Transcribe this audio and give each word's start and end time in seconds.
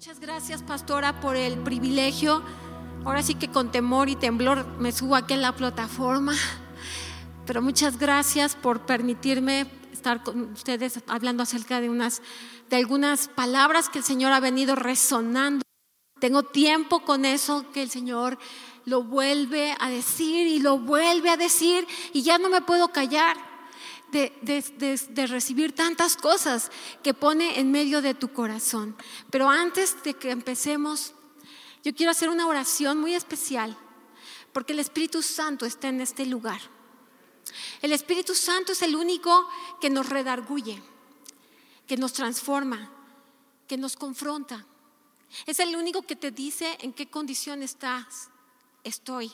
Muchas 0.00 0.18
gracias, 0.18 0.62
pastora, 0.62 1.20
por 1.20 1.36
el 1.36 1.58
privilegio. 1.58 2.42
Ahora 3.04 3.22
sí 3.22 3.34
que 3.34 3.48
con 3.48 3.70
temor 3.70 4.08
y 4.08 4.16
temblor 4.16 4.64
me 4.78 4.92
subo 4.92 5.14
aquí 5.14 5.34
en 5.34 5.42
la 5.42 5.54
plataforma. 5.54 6.32
Pero 7.44 7.60
muchas 7.60 7.98
gracias 7.98 8.56
por 8.56 8.86
permitirme 8.86 9.70
estar 9.92 10.22
con 10.22 10.52
ustedes 10.52 11.00
hablando 11.06 11.42
acerca 11.42 11.82
de 11.82 11.90
unas 11.90 12.22
de 12.70 12.76
algunas 12.76 13.28
palabras 13.28 13.90
que 13.90 13.98
el 13.98 14.04
Señor 14.04 14.32
ha 14.32 14.40
venido 14.40 14.74
resonando. 14.74 15.62
Tengo 16.18 16.44
tiempo 16.44 17.00
con 17.00 17.26
eso 17.26 17.70
que 17.70 17.82
el 17.82 17.90
Señor 17.90 18.38
lo 18.86 19.02
vuelve 19.02 19.76
a 19.80 19.90
decir 19.90 20.46
y 20.46 20.60
lo 20.60 20.78
vuelve 20.78 21.28
a 21.28 21.36
decir 21.36 21.86
y 22.14 22.22
ya 22.22 22.38
no 22.38 22.48
me 22.48 22.62
puedo 22.62 22.88
callar 22.88 23.36
de, 24.12 25.26
recibir 25.28 25.74
tantas 25.74 26.16
cosas 26.16 26.70
que 27.02 27.14
pone 27.14 27.58
en 27.58 27.70
medio 27.70 28.02
de 28.02 28.14
tu 28.14 28.32
corazón. 28.32 28.96
Pero 29.30 29.48
antes 29.48 30.02
de 30.02 30.14
que 30.14 30.30
empecemos, 30.30 31.14
yo 31.84 31.94
quiero 31.94 32.10
hacer 32.10 32.28
una 32.28 32.46
oración 32.46 32.98
muy 32.98 33.14
especial 33.14 33.76
porque 34.52 34.72
el 34.72 34.80
Espíritu 34.80 35.22
Santo 35.22 35.64
está 35.64 35.88
en 35.88 36.00
este 36.00 36.26
lugar. 36.26 36.60
El 37.82 37.92
Espíritu 37.92 38.34
Santo 38.34 38.72
es 38.72 38.82
el 38.82 38.96
único 38.96 39.48
que 39.80 39.90
nos 39.90 40.08
redarguye, 40.08 40.82
que 41.86 41.96
nos 41.96 42.12
transforma, 42.12 42.90
que 43.66 43.76
nos 43.76 43.96
confronta. 43.96 44.66
Es 45.46 45.60
el 45.60 45.76
único 45.76 46.02
que 46.02 46.16
te 46.16 46.30
dice 46.30 46.76
en 46.80 46.92
qué 46.92 47.08
condición 47.08 47.62
estás, 47.62 48.28
estoy. 48.84 49.32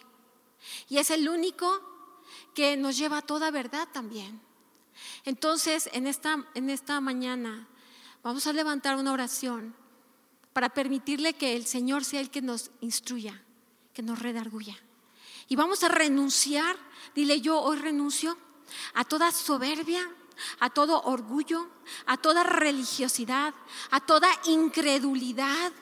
Y 0.89 0.99
es 0.99 1.11
el 1.11 1.29
único 1.29 1.81
que 2.55 2.77
nos 2.77 2.97
lleva 2.97 3.19
a 3.19 3.23
toda 3.23 3.51
verdad 3.51 3.89
también. 3.93 4.41
Entonces, 5.25 5.89
en 5.93 6.07
esta, 6.07 6.47
en 6.55 6.71
esta 6.71 7.01
mañana 7.01 7.69
vamos 8.23 8.47
a 8.47 8.53
levantar 8.53 8.97
una 8.97 9.13
oración 9.13 9.75
para 10.53 10.71
permitirle 10.71 11.35
que 11.35 11.55
el 11.55 11.67
Señor 11.67 12.05
sea 12.05 12.21
el 12.21 12.31
que 12.31 12.43
nos 12.43 12.71
instruya, 12.81 13.43
que 13.93 14.03
nos 14.03 14.19
redarguya. 14.19 14.77
Y 15.49 15.57
vamos 15.57 15.85
a 15.85 15.89
renunciar, 15.89 16.77
dile 17.15 17.41
yo 17.41 17.61
hoy 17.61 17.79
renuncio 17.79 18.37
a 18.95 19.05
toda 19.05 19.31
soberbia, 19.33 20.09
a 20.61 20.71
todo 20.71 21.03
orgullo, 21.03 21.69
a 22.07 22.17
toda 22.17 22.43
religiosidad, 22.43 23.55
a 23.91 24.01
toda 24.01 24.29
incredulidad, 24.47 25.73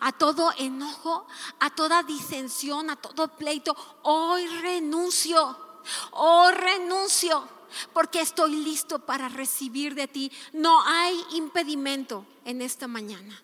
a 0.00 0.12
todo 0.12 0.52
enojo, 0.58 1.26
a 1.60 1.70
toda 1.70 2.02
disensión, 2.02 2.90
a 2.90 2.96
todo 2.96 3.28
pleito. 3.36 3.76
Hoy 4.02 4.46
renuncio, 4.46 5.82
hoy 6.12 6.52
renuncio, 6.54 7.48
porque 7.92 8.20
estoy 8.20 8.56
listo 8.56 9.04
para 9.04 9.28
recibir 9.28 9.94
de 9.94 10.08
ti. 10.08 10.32
No 10.52 10.82
hay 10.86 11.14
impedimento 11.34 12.26
en 12.44 12.62
esta 12.62 12.86
mañana, 12.86 13.42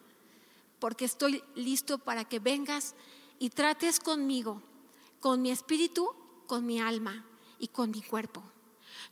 porque 0.78 1.04
estoy 1.04 1.42
listo 1.54 1.98
para 1.98 2.24
que 2.24 2.38
vengas 2.38 2.94
y 3.38 3.50
trates 3.50 4.00
conmigo 4.00 4.62
con 5.20 5.42
mi 5.42 5.50
espíritu, 5.50 6.08
con 6.46 6.66
mi 6.66 6.80
alma 6.80 7.24
y 7.58 7.68
con 7.68 7.90
mi 7.90 8.02
cuerpo. 8.02 8.42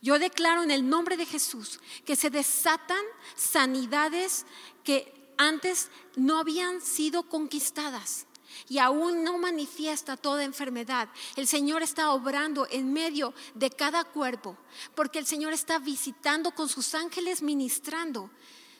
Yo 0.00 0.18
declaro 0.18 0.62
en 0.62 0.70
el 0.70 0.88
nombre 0.88 1.16
de 1.16 1.26
Jesús 1.26 1.80
que 2.04 2.16
se 2.16 2.30
desatan 2.30 3.04
sanidades 3.36 4.46
que 4.82 5.32
antes 5.36 5.90
no 6.16 6.38
habían 6.38 6.80
sido 6.80 7.28
conquistadas 7.28 8.26
y 8.68 8.78
aún 8.78 9.24
no 9.24 9.38
manifiesta 9.38 10.16
toda 10.16 10.44
enfermedad. 10.44 11.08
El 11.36 11.46
Señor 11.46 11.82
está 11.82 12.12
obrando 12.12 12.66
en 12.70 12.92
medio 12.92 13.34
de 13.54 13.70
cada 13.70 14.04
cuerpo, 14.04 14.56
porque 14.94 15.18
el 15.18 15.26
Señor 15.26 15.52
está 15.52 15.78
visitando 15.78 16.52
con 16.52 16.68
sus 16.68 16.94
ángeles, 16.94 17.42
ministrando 17.42 18.30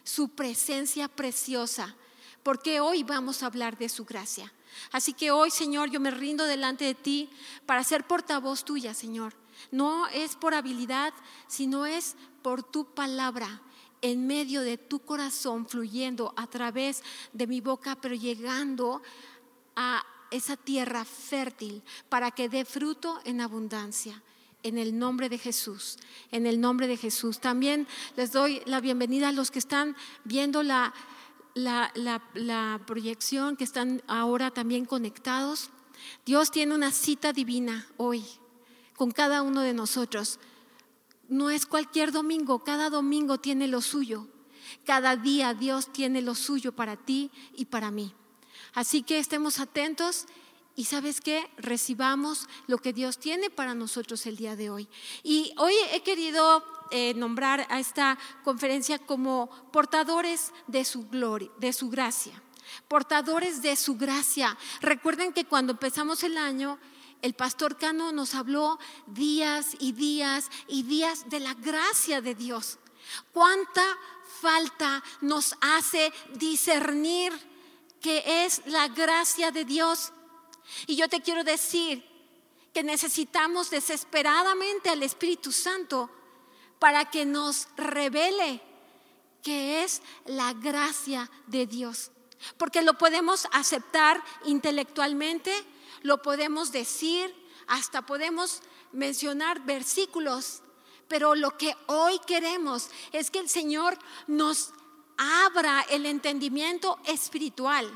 su 0.03 0.29
presencia 0.29 1.09
preciosa, 1.09 1.97
porque 2.43 2.81
hoy 2.81 3.03
vamos 3.03 3.43
a 3.43 3.47
hablar 3.47 3.79
de 3.79 3.89
su 3.89 4.05
gracia. 4.05 4.53
Así 4.93 5.13
que 5.13 5.31
hoy, 5.31 5.51
Señor, 5.51 5.91
yo 5.91 6.01
me 6.01 6.11
rindo 6.11 6.45
delante 6.45 6.85
de 6.85 6.95
ti 6.95 7.31
para 7.67 7.85
ser 7.85 8.07
portavoz 8.07 8.65
tuya, 8.65 8.93
Señor. 8.93 9.35
No 9.71 10.07
es 10.09 10.37
por 10.37 10.55
habilidad, 10.55 11.15
sino 11.47 11.87
es 11.87 12.17
por 12.43 12.63
tu 12.63 12.85
palabra 12.85 13.63
en 14.03 14.27
medio 14.27 14.61
de 14.61 14.77
tu 14.77 14.99
corazón, 14.99 15.67
fluyendo 15.67 16.35
a 16.37 16.47
través 16.47 17.03
de 17.33 17.47
mi 17.47 17.63
boca, 17.63 17.97
pero 17.97 18.15
llegando 18.15 19.01
esa 20.31 20.57
tierra 20.57 21.05
fértil 21.05 21.83
para 22.09 22.31
que 22.31 22.49
dé 22.49 22.65
fruto 22.65 23.21
en 23.25 23.41
abundancia. 23.41 24.23
En 24.63 24.79
el 24.79 24.99
nombre 24.99 25.29
de 25.29 25.37
Jesús, 25.37 25.99
en 26.31 26.47
el 26.47 26.59
nombre 26.59 26.87
de 26.87 26.97
Jesús. 26.97 27.39
También 27.39 27.87
les 28.17 28.33
doy 28.33 28.63
la 28.65 28.81
bienvenida 28.81 29.29
a 29.29 29.33
los 29.33 29.51
que 29.51 29.59
están 29.59 29.95
viendo 30.25 30.63
la, 30.63 30.95
la, 31.55 32.81
proyección, 32.87 33.57
que 33.57 33.65
están 33.65 34.03
ahora 34.07 34.51
también 34.51 34.87
conectados. 34.87 35.69
Dios 36.25 36.51
tiene 36.51 36.75
una 36.75 36.93
cita 36.93 37.35
divina 37.35 37.87
hoy 37.99 38.25
con 38.97 39.11
cada 39.11 39.43
uno 39.43 39.61
de 39.61 39.75
nosotros. 39.75 40.41
No 41.29 41.51
es 41.51 41.67
cualquier 41.67 42.11
domingo, 42.11 42.65
cada 42.65 42.89
domingo 42.89 43.39
tiene 43.39 43.69
lo 43.69 43.83
suyo. 43.83 44.29
Cada 44.85 45.17
día 45.17 45.53
Dios 45.53 45.93
tiene 45.93 46.23
lo 46.23 46.35
suyo 46.35 46.73
para 46.73 46.97
ti 46.97 47.31
y 47.55 47.67
para 47.67 47.91
mí. 47.91 48.15
Así 48.75 49.03
que 49.03 49.19
estemos 49.19 49.61
atentos 49.61 50.27
y 50.77 50.87
sabes 50.87 51.21
qué, 51.21 51.49
recibamos 51.57 52.49
lo 52.67 52.79
que 52.79 52.93
Dios 52.93 53.19
tiene 53.19 53.49
para 53.49 53.75
nosotros 53.75 54.27
el 54.27 54.37
día 54.37 54.57
de 54.57 54.71
hoy. 54.71 54.89
Y 55.23 55.55
hoy 55.59 55.75
he 55.93 56.03
querido 56.03 56.65
eh, 56.91 57.15
nombrar 57.15 57.67
a 57.71 57.79
esta 57.79 58.19
conferencia 58.43 58.99
como 58.99 59.49
portadores 59.73 60.53
de 60.67 60.85
su 60.85 61.07
gloria, 61.09 61.51
de 61.59 61.73
su 61.73 61.89
gracia. 61.89 62.43
Portadores 62.89 63.63
de 63.63 63.77
su 63.77 63.97
gracia. 63.97 64.57
Recuerden 64.81 65.33
que 65.33 65.45
cuando 65.45 65.73
empezamos 65.73 66.25
el 66.25 66.37
año, 66.37 66.79
el 67.23 67.35
pastor 67.35 67.77
Cano 67.77 68.11
nos 68.11 68.35
habló 68.35 68.81
días 69.07 69.77
y 69.79 69.93
días 69.93 70.51
y 70.67 70.83
días 70.83 71.31
de 71.31 71.39
la 71.39 71.55
gracia 71.55 72.21
de 72.21 72.35
Dios. 72.35 72.79
¿Cuánta 73.33 73.85
falta 74.41 75.05
nos 75.21 75.57
hace 75.61 76.13
discernir 76.35 77.33
que 78.05 78.45
es 78.45 78.61
la 78.67 78.89
gracia 78.89 79.51
de 79.51 79.65
Dios? 79.65 80.13
Y 80.87 80.95
yo 80.95 81.09
te 81.09 81.23
quiero 81.23 81.43
decir 81.43 82.05
que 82.75 82.83
necesitamos 82.83 83.71
desesperadamente 83.71 84.91
al 84.91 85.03
Espíritu 85.03 85.51
Santo 85.51 86.11
para 86.79 87.07
que 87.07 87.25
nos 87.25 87.67
revele 87.79 88.61
que 89.43 89.83
es 89.83 90.03
la 90.27 90.53
gracia 90.53 91.31
de 91.47 91.67
Dios. 91.67 92.11
Porque 92.59 92.83
lo 92.83 92.99
podemos 92.99 93.49
aceptar 93.53 94.23
intelectualmente, 94.45 95.51
lo 96.03 96.21
podemos 96.21 96.73
decir, 96.73 97.35
hasta 97.69 98.05
podemos 98.05 98.61
mencionar 98.93 99.65
versículos, 99.65 100.61
pero 101.09 101.35
lo 101.35 101.57
que 101.57 101.75
hoy 101.87 102.19
queremos 102.27 102.91
es 103.13 103.31
que 103.31 103.39
el 103.39 103.49
Señor 103.49 103.97
nos 104.27 104.75
abra 105.17 105.85
el 105.91 106.07
entendimiento 106.07 106.99
espiritual 107.05 107.91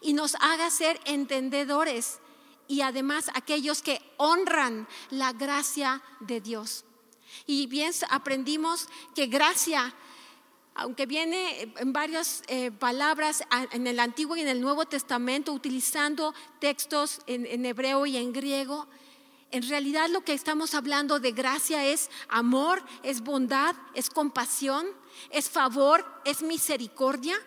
y 0.00 0.12
nos 0.12 0.34
haga 0.36 0.70
ser 0.70 1.00
entendedores 1.04 2.18
y 2.66 2.82
además 2.82 3.30
aquellos 3.34 3.82
que 3.82 4.00
honran 4.18 4.86
la 5.10 5.32
gracia 5.32 6.02
de 6.20 6.40
Dios. 6.40 6.84
Y 7.46 7.66
bien 7.66 7.92
aprendimos 8.10 8.88
que 9.14 9.26
gracia, 9.26 9.94
aunque 10.74 11.06
viene 11.06 11.72
en 11.76 11.92
varias 11.92 12.42
eh, 12.46 12.70
palabras 12.70 13.42
en 13.72 13.86
el 13.86 13.98
Antiguo 14.00 14.36
y 14.36 14.40
en 14.40 14.48
el 14.48 14.60
Nuevo 14.60 14.86
Testamento, 14.86 15.52
utilizando 15.52 16.34
textos 16.60 17.20
en, 17.26 17.46
en 17.46 17.64
hebreo 17.64 18.06
y 18.06 18.16
en 18.16 18.32
griego, 18.32 18.86
en 19.50 19.66
realidad 19.66 20.10
lo 20.10 20.20
que 20.22 20.34
estamos 20.34 20.74
hablando 20.74 21.20
de 21.20 21.32
gracia 21.32 21.86
es 21.86 22.10
amor, 22.28 22.82
es 23.02 23.22
bondad, 23.22 23.74
es 23.94 24.10
compasión, 24.10 24.86
es 25.30 25.48
favor, 25.48 26.04
es 26.24 26.42
misericordia 26.42 27.38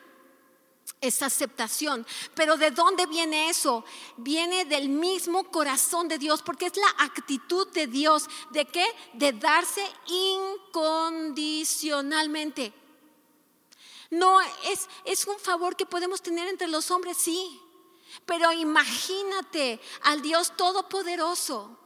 es 1.00 1.22
aceptación. 1.22 2.08
Pero 2.36 2.58
¿de 2.58 2.72
dónde 2.72 3.06
viene 3.08 3.50
eso? 3.50 3.86
Viene 4.18 4.66
del 4.66 4.90
mismo 4.90 5.46
corazón 5.46 6.08
de 6.08 6.20
Dios, 6.20 6.44
porque 6.44 6.68
es 6.68 6.78
la 6.78 6.96
actitud 7.00 7.68
de 7.70 7.88
Dios. 7.88 8.28
¿De 8.52 8.66
qué? 8.66 8.86
De 9.14 9.34
darse 9.34 9.84
incondicionalmente. 10.06 12.74
No, 14.12 14.42
es, 14.42 14.88
es 15.06 15.26
un 15.26 15.40
favor 15.40 15.76
que 15.76 15.86
podemos 15.86 16.22
tener 16.22 16.48
entre 16.48 16.68
los 16.68 16.92
hombres, 16.92 17.18
sí. 17.18 17.60
Pero 18.26 18.52
imagínate 18.52 19.80
al 20.04 20.22
Dios 20.22 20.56
Todopoderoso, 20.58 21.78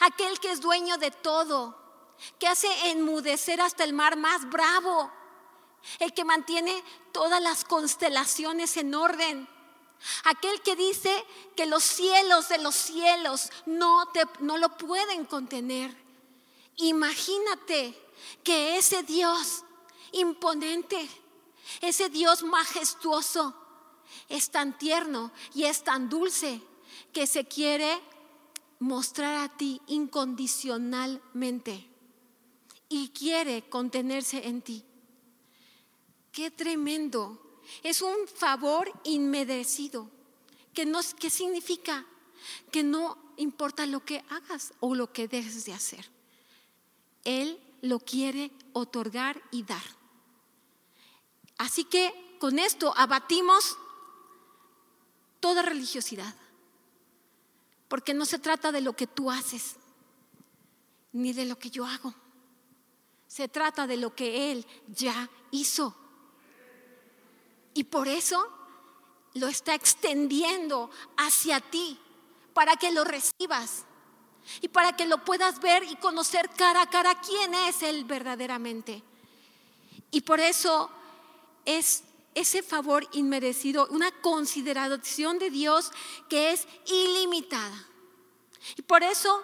aquel 0.00 0.40
que 0.40 0.50
es 0.50 0.60
dueño 0.60 0.96
de 0.96 1.10
todo, 1.10 1.78
que 2.38 2.46
hace 2.46 2.68
enmudecer 2.90 3.60
hasta 3.60 3.84
el 3.84 3.92
mar 3.92 4.16
más 4.16 4.48
bravo 4.48 5.10
el 5.98 6.12
que 6.12 6.24
mantiene 6.24 6.82
todas 7.12 7.42
las 7.42 7.64
constelaciones 7.64 8.76
en 8.76 8.94
orden, 8.94 9.48
aquel 10.24 10.60
que 10.62 10.76
dice 10.76 11.12
que 11.56 11.66
los 11.66 11.82
cielos 11.82 12.48
de 12.48 12.58
los 12.58 12.74
cielos 12.74 13.50
no, 13.66 14.04
no 14.40 14.58
lo 14.58 14.76
pueden 14.76 15.24
contener. 15.24 15.96
Imagínate 16.76 17.98
que 18.42 18.78
ese 18.78 19.02
Dios 19.02 19.64
imponente, 20.12 21.08
ese 21.80 22.08
Dios 22.08 22.42
majestuoso, 22.42 23.54
es 24.28 24.50
tan 24.50 24.76
tierno 24.78 25.32
y 25.54 25.64
es 25.64 25.84
tan 25.84 26.08
dulce 26.08 26.60
que 27.12 27.26
se 27.26 27.46
quiere 27.46 28.00
mostrar 28.78 29.44
a 29.44 29.56
ti 29.56 29.80
incondicionalmente 29.86 31.91
y 32.92 33.08
quiere 33.08 33.62
contenerse 33.70 34.46
en 34.46 34.60
ti. 34.60 34.84
Qué 36.30 36.50
tremendo. 36.50 37.60
Es 37.82 38.02
un 38.02 38.28
favor 38.28 38.92
inmerecido. 39.04 40.10
¿Qué 40.74 41.30
significa? 41.30 42.04
Que 42.70 42.82
no 42.82 43.16
importa 43.38 43.86
lo 43.86 44.04
que 44.04 44.22
hagas 44.28 44.74
o 44.80 44.94
lo 44.94 45.10
que 45.10 45.26
dejes 45.26 45.64
de 45.64 45.72
hacer. 45.72 46.10
Él 47.24 47.58
lo 47.80 47.98
quiere 47.98 48.50
otorgar 48.74 49.42
y 49.50 49.62
dar. 49.62 49.82
Así 51.56 51.84
que 51.84 52.36
con 52.38 52.58
esto 52.58 52.92
abatimos 52.94 53.78
toda 55.40 55.62
religiosidad. 55.62 56.34
Porque 57.88 58.12
no 58.12 58.26
se 58.26 58.38
trata 58.38 58.70
de 58.70 58.82
lo 58.82 58.94
que 58.94 59.06
tú 59.06 59.30
haces, 59.30 59.76
ni 61.12 61.32
de 61.32 61.46
lo 61.46 61.58
que 61.58 61.70
yo 61.70 61.86
hago. 61.86 62.14
Se 63.32 63.48
trata 63.48 63.86
de 63.86 63.96
lo 63.96 64.14
que 64.14 64.52
Él 64.52 64.66
ya 64.88 65.30
hizo. 65.52 65.96
Y 67.72 67.84
por 67.84 68.06
eso 68.06 68.46
lo 69.32 69.48
está 69.48 69.74
extendiendo 69.74 70.90
hacia 71.16 71.58
ti, 71.58 71.98
para 72.52 72.76
que 72.76 72.92
lo 72.92 73.04
recibas 73.04 73.86
y 74.60 74.68
para 74.68 74.94
que 74.94 75.06
lo 75.06 75.24
puedas 75.24 75.62
ver 75.62 75.82
y 75.84 75.96
conocer 75.96 76.50
cara 76.50 76.82
a 76.82 76.90
cara 76.90 77.22
quién 77.22 77.54
es 77.54 77.82
Él 77.82 78.04
verdaderamente. 78.04 79.02
Y 80.10 80.20
por 80.20 80.38
eso 80.38 80.90
es 81.64 82.04
ese 82.34 82.62
favor 82.62 83.08
inmerecido, 83.12 83.88
una 83.92 84.10
consideración 84.10 85.38
de 85.38 85.48
Dios 85.48 85.90
que 86.28 86.52
es 86.52 86.68
ilimitada. 86.84 87.88
Y 88.76 88.82
por 88.82 89.02
eso 89.02 89.42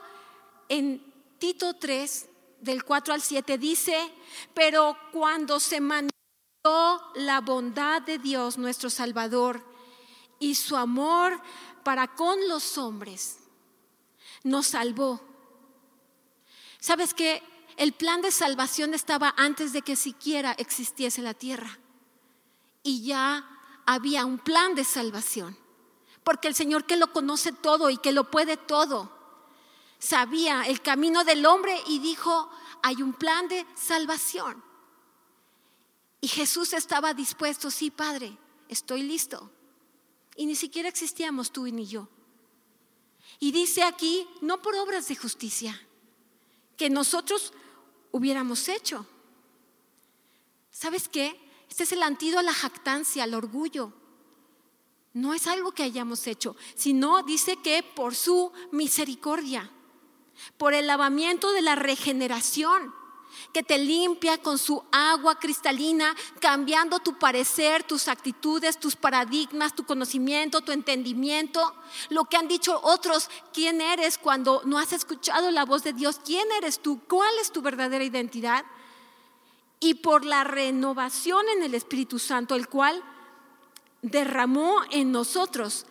en 0.69 1.03
Tito 1.39 1.73
3, 1.73 2.28
del 2.61 2.85
4 2.85 3.15
al 3.15 3.23
7, 3.23 3.59
dice, 3.59 4.13
pero 4.55 4.97
cuando 5.13 5.61
se 5.61 5.81
manifestó 5.81 7.13
la 7.15 7.41
bondad 7.41 8.03
de 8.03 8.19
Dios 8.19 8.59
nuestro 8.59 8.91
Salvador 8.91 9.65
y 10.39 10.55
su 10.55 10.77
amor 10.77 11.41
para 11.85 12.09
con 12.09 12.37
los 12.49 12.79
hombres, 12.79 13.39
nos 14.43 14.69
salvó. 14.69 15.21
¿Sabes 16.81 17.15
que 17.15 17.43
El 17.77 17.93
plan 17.93 18.23
de 18.23 18.33
salvación 18.33 18.93
estaba 18.93 19.33
antes 19.37 19.73
de 19.73 19.83
que 19.83 19.95
siquiera 19.95 20.51
existiese 20.59 21.23
la 21.23 21.33
tierra 21.33 21.79
y 22.83 23.05
ya 23.05 23.49
había 23.87 24.25
un 24.25 24.39
plan 24.39 24.75
de 24.75 24.83
salvación. 24.83 25.57
Porque 26.25 26.49
el 26.49 26.57
Señor 26.57 26.87
que 26.87 26.97
lo 26.97 27.13
conoce 27.13 27.53
todo 27.53 27.89
y 27.89 27.97
que 27.97 28.11
lo 28.11 28.31
puede 28.31 28.57
todo, 28.57 29.18
sabía 29.99 30.63
el 30.63 30.81
camino 30.81 31.25
del 31.25 31.45
hombre 31.47 31.81
y 31.87 31.99
dijo, 31.99 32.51
hay 32.83 33.03
un 33.03 33.13
plan 33.13 33.49
de 33.49 33.67
salvación. 33.75 34.63
Y 36.21 36.29
Jesús 36.29 36.73
estaba 36.73 37.15
dispuesto, 37.15 37.71
sí, 37.71 37.91
Padre, 37.91 38.37
estoy 38.69 39.03
listo. 39.03 39.51
Y 40.37 40.47
ni 40.47 40.57
siquiera 40.57 40.89
existíamos 40.89 41.51
tú 41.53 41.67
y 41.67 41.73
ni 41.73 41.87
yo. 41.87 42.09
Y 43.41 43.53
dice 43.53 43.83
aquí, 43.83 44.27
no 44.41 44.61
por 44.63 44.75
obras 44.77 45.09
de 45.09 45.17
justicia, 45.17 45.81
que 46.77 46.91
nosotros 46.91 47.53
hubiéramos 48.11 48.69
hecho. 48.69 49.07
¿Sabes 50.71 51.09
qué? 51.09 51.41
Este 51.69 51.85
es 51.85 51.93
el 51.93 52.03
antídoto 52.03 52.41
a 52.41 52.43
la 52.43 52.53
jactancia, 52.53 53.25
al 53.25 53.35
orgullo. 53.35 53.93
No 55.13 55.35
es 55.35 55.47
algo 55.47 55.73
que 55.73 55.83
hayamos 55.83 56.27
hecho, 56.27 56.57
sino 56.75 57.23
dice 57.23 57.57
que 57.57 57.83
por 57.83 58.15
su 58.15 58.53
misericordia, 58.73 59.71
por 60.57 60.75
el 60.75 60.87
lavamiento 60.87 61.53
de 61.53 61.63
la 61.63 61.75
regeneración, 61.75 62.95
que 63.53 63.63
te 63.63 63.79
limpia 63.79 64.39
con 64.39 64.59
su 64.59 64.83
agua 64.91 65.39
cristalina, 65.39 66.15
cambiando 66.41 66.99
tu 66.99 67.19
parecer, 67.19 67.83
tus 67.83 68.09
actitudes, 68.09 68.79
tus 68.79 68.97
paradigmas, 68.97 69.75
tu 69.75 69.85
conocimiento, 69.85 70.61
tu 70.61 70.73
entendimiento, 70.73 71.75
lo 72.11 72.25
que 72.25 72.37
han 72.37 72.49
dicho 72.49 72.81
otros, 72.83 73.31
quién 73.53 73.81
eres 73.81 74.19
cuando 74.19 74.63
no 74.65 74.79
has 74.79 74.93
escuchado 74.93 75.51
la 75.51 75.65
voz 75.65 75.83
de 75.83 75.93
Dios, 75.93 76.21
quién 76.25 76.47
eres 76.53 76.81
tú, 76.81 77.01
cuál 77.09 77.33
es 77.41 77.53
tu 77.53 77.63
verdadera 77.63 78.05
identidad 78.05 78.65
y 79.81 79.95
por 79.95 80.25
la 80.25 80.45
renovación 80.45 81.49
en 81.49 81.63
el 81.63 81.75
Espíritu 81.75 82.19
Santo, 82.19 82.55
el 82.55 82.69
cual 82.69 83.03
derramó 84.03 84.81
en 84.91 85.13
nosotros, 85.13 85.87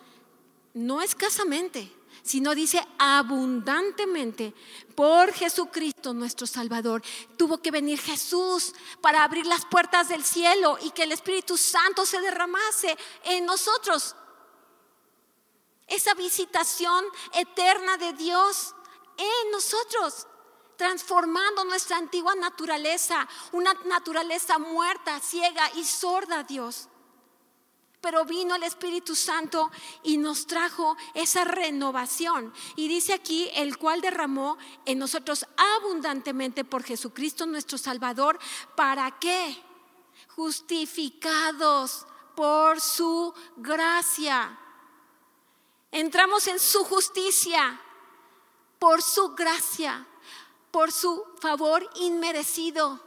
no 0.74 1.02
escasamente, 1.02 1.92
sino 2.28 2.54
dice 2.54 2.86
abundantemente 3.00 4.54
por 4.96 5.34
Jesucristo 5.34 6.14
nuestro 6.14 6.46
Salvador. 6.46 7.02
Tuvo 7.38 7.60
que 7.60 7.72
venir 7.72 8.00
Jesús 8.00 8.74
para 9.02 9.24
abrir 9.24 9.46
las 9.46 9.66
puertas 9.66 10.10
del 10.10 10.24
cielo 10.24 10.78
y 10.82 10.92
que 10.92 11.04
el 11.04 11.12
Espíritu 11.12 11.58
Santo 11.58 12.06
se 12.06 12.20
derramase 12.20 12.98
en 13.24 13.46
nosotros. 13.46 14.16
Esa 15.88 16.14
visitación 16.16 17.06
eterna 17.34 17.98
de 17.98 18.14
Dios 18.14 18.76
en 19.18 19.52
nosotros 19.52 20.28
transformando 20.78 21.66
nuestra 21.66 21.98
antigua 21.98 22.36
naturaleza, 22.36 23.28
una 23.52 23.74
naturaleza 23.86 24.60
muerta, 24.60 25.20
ciega 25.20 25.72
y 25.76 25.84
sorda, 25.84 26.44
Dios. 26.44 26.88
Pero 28.02 28.26
vino 28.26 28.56
el 28.56 28.64
Espíritu 28.64 29.16
Santo 29.16 29.72
y 30.04 30.18
nos 30.18 30.46
trajo 30.48 30.96
esa 31.14 31.44
renovación. 31.44 32.54
Y 32.76 32.88
dice 32.88 33.14
aquí, 33.14 33.50
el 33.56 33.78
cual 33.78 34.02
derramó 34.02 34.58
en 34.86 35.00
nosotros 35.00 35.46
abundantemente 35.78 36.64
por 36.64 36.84
Jesucristo 36.84 37.46
nuestro 37.46 37.78
Salvador. 37.78 38.40
¿Para 38.76 39.20
qué? 39.20 39.64
Justificados 40.36 42.06
por 42.36 42.80
su 42.80 43.34
gracia. 43.58 44.58
Entramos 45.92 46.48
en 46.48 46.60
su 46.60 46.84
justicia 46.84 47.82
por 48.80 49.02
su 49.02 49.34
gracia 49.34 50.06
por 50.78 50.92
su 50.92 51.24
favor 51.40 51.90
inmerecido, 51.96 53.00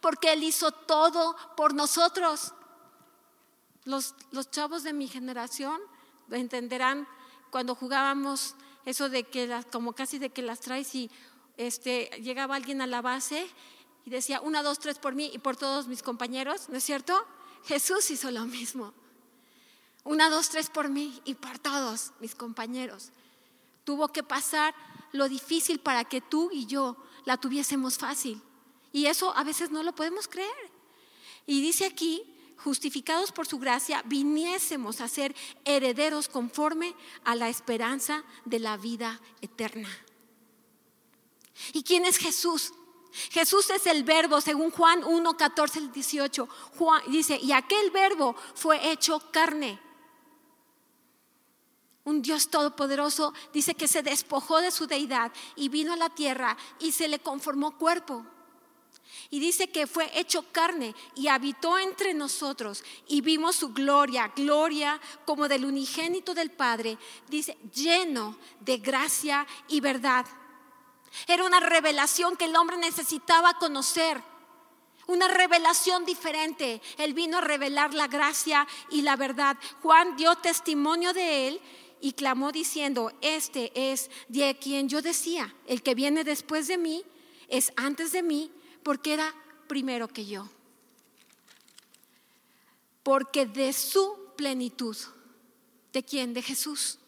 porque 0.00 0.32
Él 0.32 0.44
hizo 0.44 0.70
todo 0.70 1.36
por 1.56 1.74
nosotros. 1.74 2.52
Los, 3.84 4.14
chavos 4.50 4.82
de 4.82 4.92
mi 4.92 5.08
generación 5.08 5.80
entenderán 6.30 7.06
cuando 7.50 7.74
jugábamos 7.74 8.54
eso 8.84 9.08
de 9.08 9.24
que 9.24 9.62
como 9.70 9.92
casi 9.92 10.18
de 10.18 10.30
que 10.30 10.42
las 10.42 10.60
traes 10.60 10.94
y 10.94 11.10
este, 11.56 12.10
llegaba 12.22 12.56
alguien 12.56 12.80
a 12.80 12.86
la 12.86 13.02
base 13.02 13.46
y 14.04 14.10
decía 14.10 14.40
una, 14.40 14.62
dos, 14.62 14.78
tres 14.78 14.98
por 14.98 15.14
mí 15.14 15.30
y 15.32 15.38
por 15.38 15.56
todos 15.56 15.86
mis 15.86 16.02
compañeros, 16.02 16.68
¿no 16.68 16.76
es 16.76 16.84
cierto? 16.84 17.26
Jesús 17.64 18.10
hizo 18.10 18.30
lo 18.30 18.44
mismo. 18.44 18.92
Una, 20.02 20.28
dos, 20.28 20.50
tres 20.50 20.68
por 20.68 20.88
mí 20.88 21.20
y 21.24 21.34
por 21.34 21.58
todos 21.58 22.12
mis 22.20 22.34
compañeros. 22.34 23.10
Tuvo 23.84 24.08
que 24.08 24.22
pasar 24.22 24.74
lo 25.12 25.28
difícil 25.28 25.78
para 25.78 26.04
que 26.04 26.20
tú 26.20 26.50
y 26.52 26.66
yo 26.66 26.96
la 27.24 27.38
tuviésemos 27.38 27.96
fácil. 27.96 28.42
Y 28.92 29.06
eso 29.06 29.34
a 29.36 29.44
veces 29.44 29.70
no 29.70 29.82
lo 29.82 29.94
podemos 29.94 30.28
creer. 30.28 30.70
Y 31.46 31.62
dice 31.62 31.86
aquí, 31.86 32.33
justificados 32.56 33.32
por 33.32 33.46
su 33.46 33.58
gracia, 33.58 34.02
viniésemos 34.06 35.00
a 35.00 35.08
ser 35.08 35.34
herederos 35.64 36.28
conforme 36.28 36.94
a 37.24 37.34
la 37.34 37.48
esperanza 37.48 38.24
de 38.44 38.58
la 38.58 38.76
vida 38.76 39.20
eterna. 39.40 39.88
¿Y 41.72 41.82
quién 41.82 42.04
es 42.04 42.18
Jesús? 42.18 42.72
Jesús 43.30 43.70
es 43.70 43.86
el 43.86 44.02
verbo, 44.02 44.40
según 44.40 44.70
Juan 44.70 45.04
1, 45.04 45.36
14, 45.36 45.88
18. 45.88 46.48
Juan 46.78 47.02
dice, 47.08 47.38
y 47.40 47.52
aquel 47.52 47.90
verbo 47.90 48.34
fue 48.54 48.90
hecho 48.90 49.20
carne 49.30 49.80
un 52.04 52.20
Dios 52.20 52.48
todopoderoso, 52.48 53.32
dice 53.52 53.74
que 53.74 53.88
se 53.88 54.02
despojó 54.02 54.60
de 54.60 54.70
su 54.70 54.86
deidad 54.86 55.32
y 55.56 55.70
vino 55.70 55.94
a 55.94 55.96
la 55.96 56.10
tierra 56.10 56.56
y 56.78 56.92
se 56.92 57.08
le 57.08 57.18
conformó 57.18 57.78
cuerpo. 57.78 58.26
Y 59.30 59.40
dice 59.40 59.68
que 59.68 59.86
fue 59.86 60.10
hecho 60.18 60.44
carne 60.52 60.94
y 61.14 61.28
habitó 61.28 61.78
entre 61.78 62.14
nosotros 62.14 62.84
y 63.08 63.20
vimos 63.20 63.56
su 63.56 63.72
gloria, 63.72 64.32
gloria 64.34 65.00
como 65.24 65.48
del 65.48 65.64
unigénito 65.64 66.34
del 66.34 66.50
Padre, 66.50 66.98
dice, 67.28 67.56
lleno 67.74 68.36
de 68.60 68.78
gracia 68.78 69.46
y 69.68 69.80
verdad. 69.80 70.26
Era 71.26 71.44
una 71.44 71.60
revelación 71.60 72.36
que 72.36 72.46
el 72.46 72.56
hombre 72.56 72.76
necesitaba 72.76 73.54
conocer, 73.54 74.20
una 75.06 75.28
revelación 75.28 76.04
diferente. 76.04 76.80
Él 76.98 77.14
vino 77.14 77.38
a 77.38 77.42
revelar 77.42 77.94
la 77.94 78.08
gracia 78.08 78.66
y 78.90 79.02
la 79.02 79.16
verdad. 79.16 79.56
Juan 79.82 80.16
dio 80.16 80.34
testimonio 80.36 81.12
de 81.12 81.48
él 81.48 81.60
y 82.00 82.12
clamó 82.12 82.52
diciendo, 82.52 83.12
este 83.20 83.72
es 83.74 84.10
de 84.28 84.58
quien 84.58 84.88
yo 84.88 85.02
decía, 85.02 85.54
el 85.66 85.82
que 85.82 85.94
viene 85.94 86.24
después 86.24 86.68
de 86.68 86.78
mí 86.78 87.04
es 87.48 87.72
antes 87.76 88.12
de 88.12 88.22
mí 88.22 88.50
porque 88.84 89.14
era 89.14 89.34
primero 89.66 90.06
que 90.06 90.26
yo. 90.26 90.48
Porque 93.02 93.46
de 93.46 93.72
su 93.72 94.32
plenitud. 94.36 94.96
¿De 95.92 96.04
quién? 96.04 96.34
De 96.34 96.42
Jesús. 96.42 96.98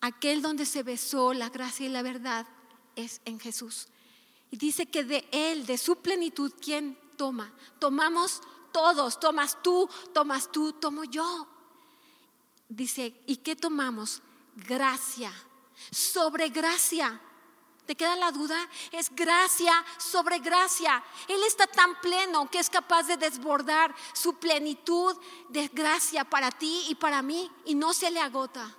Aquel 0.00 0.42
donde 0.42 0.66
se 0.66 0.82
besó 0.82 1.34
la 1.34 1.50
gracia 1.50 1.86
y 1.86 1.90
la 1.90 2.02
verdad 2.02 2.46
es 2.96 3.20
en 3.24 3.38
Jesús. 3.38 3.86
Y 4.50 4.56
dice 4.56 4.86
que 4.86 5.04
de 5.04 5.28
Él, 5.30 5.66
de 5.66 5.78
su 5.78 5.96
plenitud, 5.96 6.52
¿quién 6.60 6.98
toma? 7.16 7.52
Tomamos 7.78 8.40
todos, 8.72 9.20
tomas 9.20 9.62
tú, 9.62 9.88
tomas 10.12 10.50
tú, 10.50 10.72
tomo 10.72 11.04
yo. 11.04 11.46
Dice, 12.68 13.14
¿y 13.26 13.36
qué 13.36 13.56
tomamos? 13.56 14.22
Gracia, 14.56 15.32
sobre 15.90 16.48
gracia. 16.48 17.20
¿Te 17.90 17.96
queda 17.96 18.14
la 18.14 18.30
duda? 18.30 18.56
Es 18.92 19.10
gracia 19.12 19.84
sobre 19.98 20.38
gracia. 20.38 21.02
Él 21.26 21.40
está 21.44 21.66
tan 21.66 22.00
pleno 22.00 22.48
que 22.48 22.60
es 22.60 22.70
capaz 22.70 23.02
de 23.08 23.16
desbordar 23.16 23.92
su 24.12 24.34
plenitud 24.34 25.16
de 25.48 25.66
gracia 25.66 26.22
para 26.22 26.52
ti 26.52 26.84
y 26.88 26.94
para 26.94 27.20
mí 27.20 27.50
y 27.64 27.74
no 27.74 27.92
se 27.92 28.12
le 28.12 28.20
agota, 28.20 28.72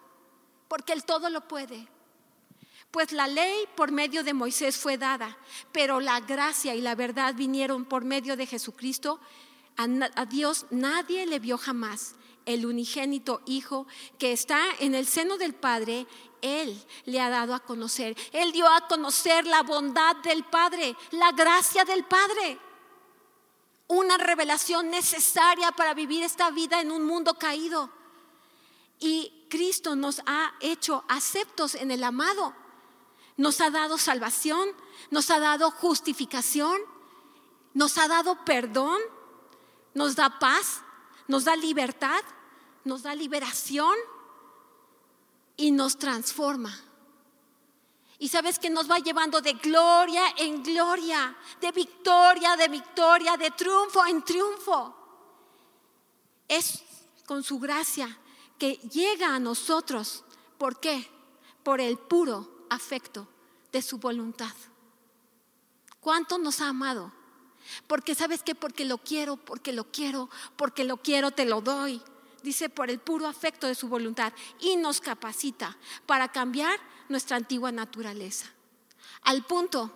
porque 0.70 0.94
Él 0.94 1.03
todo 1.03 1.30
lo 1.30 1.46
puede. 1.46 1.89
Pues 2.89 3.12
la 3.12 3.27
ley 3.27 3.65
por 3.75 3.91
medio 3.91 4.24
de 4.24 4.34
Moisés 4.34 4.77
fue 4.77 4.98
dada, 4.98 5.38
pero 5.74 6.00
la 6.00 6.22
gracia 6.22 6.74
y 6.74 6.80
la 6.80 6.96
verdad 6.96 7.36
vinieron 7.36 7.84
por 7.84 8.06
medio 8.06 8.38
de 8.38 8.48
Jesucristo. 8.48 9.20
A, 9.75 10.25
Dios 10.25 10.68
nadie 10.70 11.25
le 11.25 11.39
vio 11.39 11.58
jamás 11.58 12.15
el 12.46 12.65
unigénito 12.65 13.41
Hijo 13.46 13.88
que 14.18 14.32
está 14.32 14.62
en 14.80 14.96
el 14.96 15.06
seno 15.06 15.38
del 15.38 15.53
Padre, 15.53 16.08
Él 16.41 16.83
le 17.05 17.19
ha 17.19 17.29
dado 17.29 17.53
a 17.53 17.60
conocer. 17.60 18.17
Él 18.31 18.51
dio 18.51 18.67
a 18.67 18.88
conocer 18.88 19.45
la 19.45 19.63
bondad 19.63 20.15
del 20.17 20.43
Padre, 20.43 20.95
la 21.12 21.31
gracia 21.31 21.86
del 21.86 22.03
Padre. 22.05 22.60
Una 23.88 24.17
revelación 24.17 24.89
necesaria 24.89 25.71
para 25.71 25.93
vivir 25.93 26.24
esta 26.24 26.50
vida 26.51 26.81
en 26.81 26.91
un 26.91 27.05
mundo 27.05 27.36
caído. 27.36 27.89
Y 29.00 29.48
Cristo 29.50 29.95
nos 29.95 30.21
ha 30.25 30.53
hecho 30.60 31.03
aceptos 31.07 31.75
en 31.75 31.91
el 31.91 32.03
amado. 32.03 32.55
Nos 33.38 33.60
ha 33.62 33.69
dado 33.69 33.98
salvación, 33.98 34.69
nos 35.10 35.29
ha 35.31 35.39
dado 35.39 35.71
justificación, 35.71 36.79
nos 37.74 37.98
ha 37.98 38.07
dado 38.07 38.43
perdón, 38.45 39.00
nos 39.93 40.15
da 40.15 40.39
paz, 40.39 40.81
nos 41.27 41.45
da 41.45 41.55
libertad, 41.55 42.21
nos 42.83 43.03
da 43.03 43.15
liberación 43.15 43.95
y 45.62 45.70
nos 45.70 45.98
transforma. 45.98 46.75
Y 48.18 48.30
sabes 48.30 48.58
que 48.58 48.72
nos 48.72 48.89
va 48.89 48.98
llevando 48.98 49.41
de 49.41 49.53
gloria 49.53 50.24
en 50.38 50.63
gloria, 50.63 51.38
de 51.60 51.72
victoria, 51.72 52.58
de 52.58 52.68
victoria, 52.68 53.38
de 53.38 53.51
triunfo 53.51 54.03
en 54.08 54.24
triunfo. 54.24 54.96
Es 56.48 56.84
con 57.27 57.44
su 57.44 57.60
gracia 57.60 58.18
que 58.58 58.74
llega 58.91 59.36
a 59.36 59.39
nosotros. 59.39 60.24
¿Por 60.58 60.80
qué? 60.80 61.08
Por 61.62 61.80
el 61.80 62.00
puro 62.00 62.65
afecto 62.72 63.27
de 63.72 63.84
su 63.84 64.00
voluntad. 64.00 64.53
¿Cuánto 66.00 66.39
nos 66.39 66.60
ha 66.62 66.70
amado? 66.70 67.12
Porque 67.86 68.15
sabes 68.15 68.41
que 68.41 68.56
porque 68.56 68.86
lo 68.86 68.98
quiero, 68.98 69.38
porque 69.38 69.74
lo 69.74 69.91
quiero, 69.91 70.27
porque 70.56 70.86
lo 70.86 70.98
quiero, 70.98 71.30
te 71.30 71.46
lo 71.46 71.62
doy. 71.62 72.01
Dice 72.43 72.69
por 72.69 72.89
el 72.89 73.00
puro 73.00 73.27
afecto 73.27 73.67
de 73.67 73.75
su 73.75 73.88
voluntad 73.88 74.33
y 74.60 74.75
nos 74.77 75.01
capacita 75.01 75.77
para 76.05 76.31
cambiar 76.31 76.79
nuestra 77.10 77.38
antigua 77.38 77.71
naturaleza. 77.71 78.48
Al 79.24 79.43
punto 79.45 79.91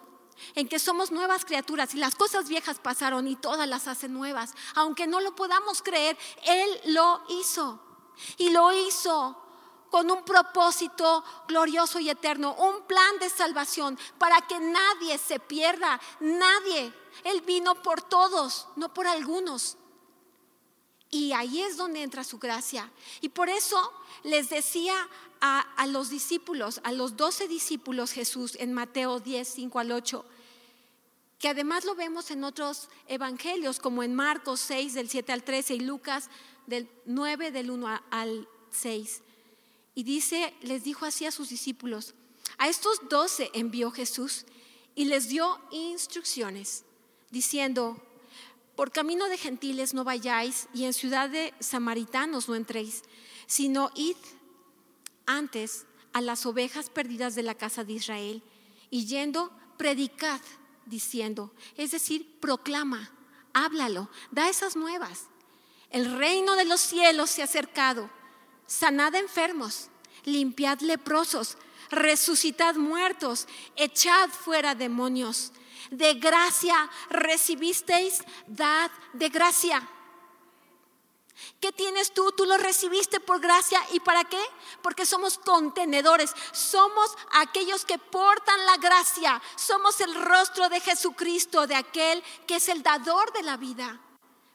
en 0.54 0.68
que 0.68 0.80
somos 0.80 1.12
nuevas 1.12 1.46
criaturas 1.46 1.94
y 1.96 1.98
las 1.98 2.16
cosas 2.16 2.50
viejas 2.50 2.80
pasaron 2.80 3.28
y 3.28 3.36
todas 3.36 3.68
las 3.68 3.88
hacen 3.88 4.14
nuevas. 4.14 4.54
Aunque 4.76 5.08
no 5.08 5.22
lo 5.22 5.36
podamos 5.36 5.82
creer, 5.82 6.18
Él 6.44 6.94
lo 6.94 7.24
hizo. 7.30 7.80
Y 8.38 8.50
lo 8.50 8.72
hizo 8.72 9.42
con 9.90 10.12
un 10.12 10.24
propósito 10.24 11.24
glorioso 11.48 12.00
y 12.00 12.10
eterno, 12.10 12.54
un 12.56 12.84
plan 12.84 13.18
de 13.20 13.30
salvación 13.30 13.98
para 14.18 14.42
que 14.42 14.60
nadie 14.60 15.18
se 15.18 15.40
pierda, 15.40 16.00
nadie. 16.20 16.94
Él 17.24 17.42
vino 17.42 17.76
por 17.76 18.02
todos, 18.02 18.68
no 18.76 18.94
por 18.94 19.08
algunos. 19.08 19.78
Y 21.12 21.32
ahí 21.34 21.62
es 21.62 21.78
donde 21.78 22.04
entra 22.04 22.24
su 22.24 22.40
gracia. 22.40 22.92
Y 23.22 23.30
por 23.30 23.50
eso 23.50 23.78
les 24.24 24.50
decía 24.50 24.96
a, 25.42 25.86
los 25.88 26.10
discípulos, 26.10 26.82
a 26.84 26.92
los 26.92 27.18
doce 27.18 27.48
discípulos 27.48 28.12
Jesús 28.12 28.56
en 28.60 28.74
Mateo 28.74 29.20
10, 29.20 29.48
5 29.48 29.80
al 29.80 29.92
8, 29.92 30.26
que 31.40 31.50
además 31.50 31.86
lo 31.86 31.96
vemos 31.96 32.32
en 32.32 32.44
otros 32.44 32.90
evangelios, 33.08 33.80
como 33.80 34.02
en 34.02 34.16
Marcos 34.16 34.60
6, 34.62 34.94
del 34.94 35.10
7 35.10 35.32
al 35.32 35.44
13, 35.44 35.76
y 35.76 35.80
Lucas 35.82 36.30
del 36.66 36.90
9, 37.06 37.52
del 37.52 37.70
1 37.70 38.02
al 38.10 38.48
6. 38.72 39.22
Y 39.94 40.04
dice, 40.04 40.54
les 40.62 40.84
dijo 40.84 41.06
así 41.06 41.26
a 41.26 41.32
sus 41.32 41.50
discípulos, 41.50 42.16
a 42.58 42.68
estos 42.68 43.08
doce 43.10 43.52
envió 43.54 43.92
Jesús 43.92 44.46
y 44.96 45.06
les 45.06 45.28
dio 45.28 45.60
instrucciones, 45.72 46.86
diciendo, 47.30 48.02
por 48.76 48.92
camino 48.92 49.28
de 49.30 49.38
gentiles 49.38 49.94
no 49.94 50.04
vayáis 50.04 50.68
y 50.74 50.86
en 50.86 50.94
ciudad 50.94 51.30
de 51.30 51.54
samaritanos 51.60 52.50
no 52.50 52.56
entréis, 52.56 53.04
sino 53.48 53.92
id 53.96 54.18
antes 55.26 55.86
a 56.14 56.22
las 56.22 56.46
ovejas 56.46 56.90
perdidas 56.90 57.36
de 57.36 57.44
la 57.44 57.56
casa 57.56 57.84
de 57.84 57.94
Israel 57.94 58.44
y 58.90 59.06
yendo, 59.06 59.52
predicad 59.78 60.42
diciendo, 60.86 61.52
es 61.78 61.92
decir, 61.92 62.40
proclama, 62.40 63.12
háblalo, 63.54 64.10
da 64.32 64.50
esas 64.50 64.76
nuevas. 64.76 65.26
El 65.90 66.18
reino 66.18 66.56
de 66.56 66.66
los 66.66 66.82
cielos 66.82 67.30
se 67.30 67.42
ha 67.42 67.46
acercado 67.46 68.10
sanad 68.68 69.16
enfermos, 69.16 69.90
limpiad 70.24 70.80
leprosos, 70.82 71.58
resucitad 71.90 72.76
muertos, 72.76 73.48
echad 73.76 74.30
fuera 74.30 74.76
demonios. 74.76 75.52
De 75.92 76.16
gracia 76.16 76.90
recibisteis, 77.10 78.24
dad 78.48 78.92
de 79.14 79.30
gracia. 79.30 79.88
¿Qué 81.60 81.72
tienes 81.72 82.14
tú? 82.14 82.32
Tú 82.32 82.46
lo 82.46 82.58
recibiste 82.58 83.20
por 83.20 83.40
gracia. 83.40 83.80
¿Y 83.92 84.00
para 84.00 84.24
qué? 84.24 84.42
Porque 84.82 85.06
somos 85.06 85.38
contenedores. 85.38 86.34
Somos 86.52 87.16
aquellos 87.34 87.86
que 87.86 87.98
portan 87.98 88.66
la 88.66 88.78
gracia. 88.78 89.42
Somos 89.56 90.00
el 90.00 90.16
rostro 90.16 90.70
de 90.70 90.80
Jesucristo, 90.80 91.68
de 91.68 91.76
aquel 91.76 92.24
que 92.48 92.58
es 92.58 92.70
el 92.70 92.84
dador 92.84 93.32
de 93.34 93.44
la 93.44 93.58
vida. 93.58 94.00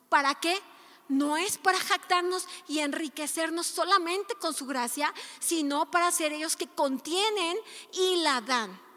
¿Para 0.09 0.35
qué? 0.37 0.61
no 1.09 1.37
es 1.37 1.59
para 1.59 1.77
jactarnos 1.77 2.47
y 2.69 2.79
enriquecernos 2.79 3.67
solamente 3.67 4.37
con 4.37 4.55
su 4.55 4.65
gracia, 4.65 5.13
sino 5.41 5.91
para 5.91 6.13
ser 6.13 6.33
ellos 6.33 6.55
que 6.55 6.69
contienen 6.69 7.59
y 7.93 8.23
la 8.23 8.41
dan 8.41 8.90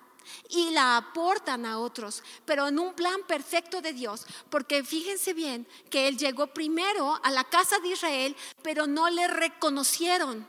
y 0.49 0.71
la 0.71 0.97
aportan 0.97 1.65
a 1.65 1.79
otros, 1.79 2.23
pero 2.45 2.67
en 2.67 2.79
un 2.79 2.93
plan 2.93 3.21
perfecto 3.27 3.81
de 3.81 3.93
Dios, 3.93 4.25
porque 4.49 4.83
fíjense 4.83 5.33
bien 5.33 5.67
que 5.89 6.07
Él 6.07 6.17
llegó 6.17 6.47
primero 6.47 7.19
a 7.23 7.31
la 7.31 7.43
casa 7.43 7.79
de 7.79 7.89
Israel, 7.89 8.35
pero 8.61 8.87
no 8.87 9.09
le 9.09 9.27
reconocieron. 9.27 10.47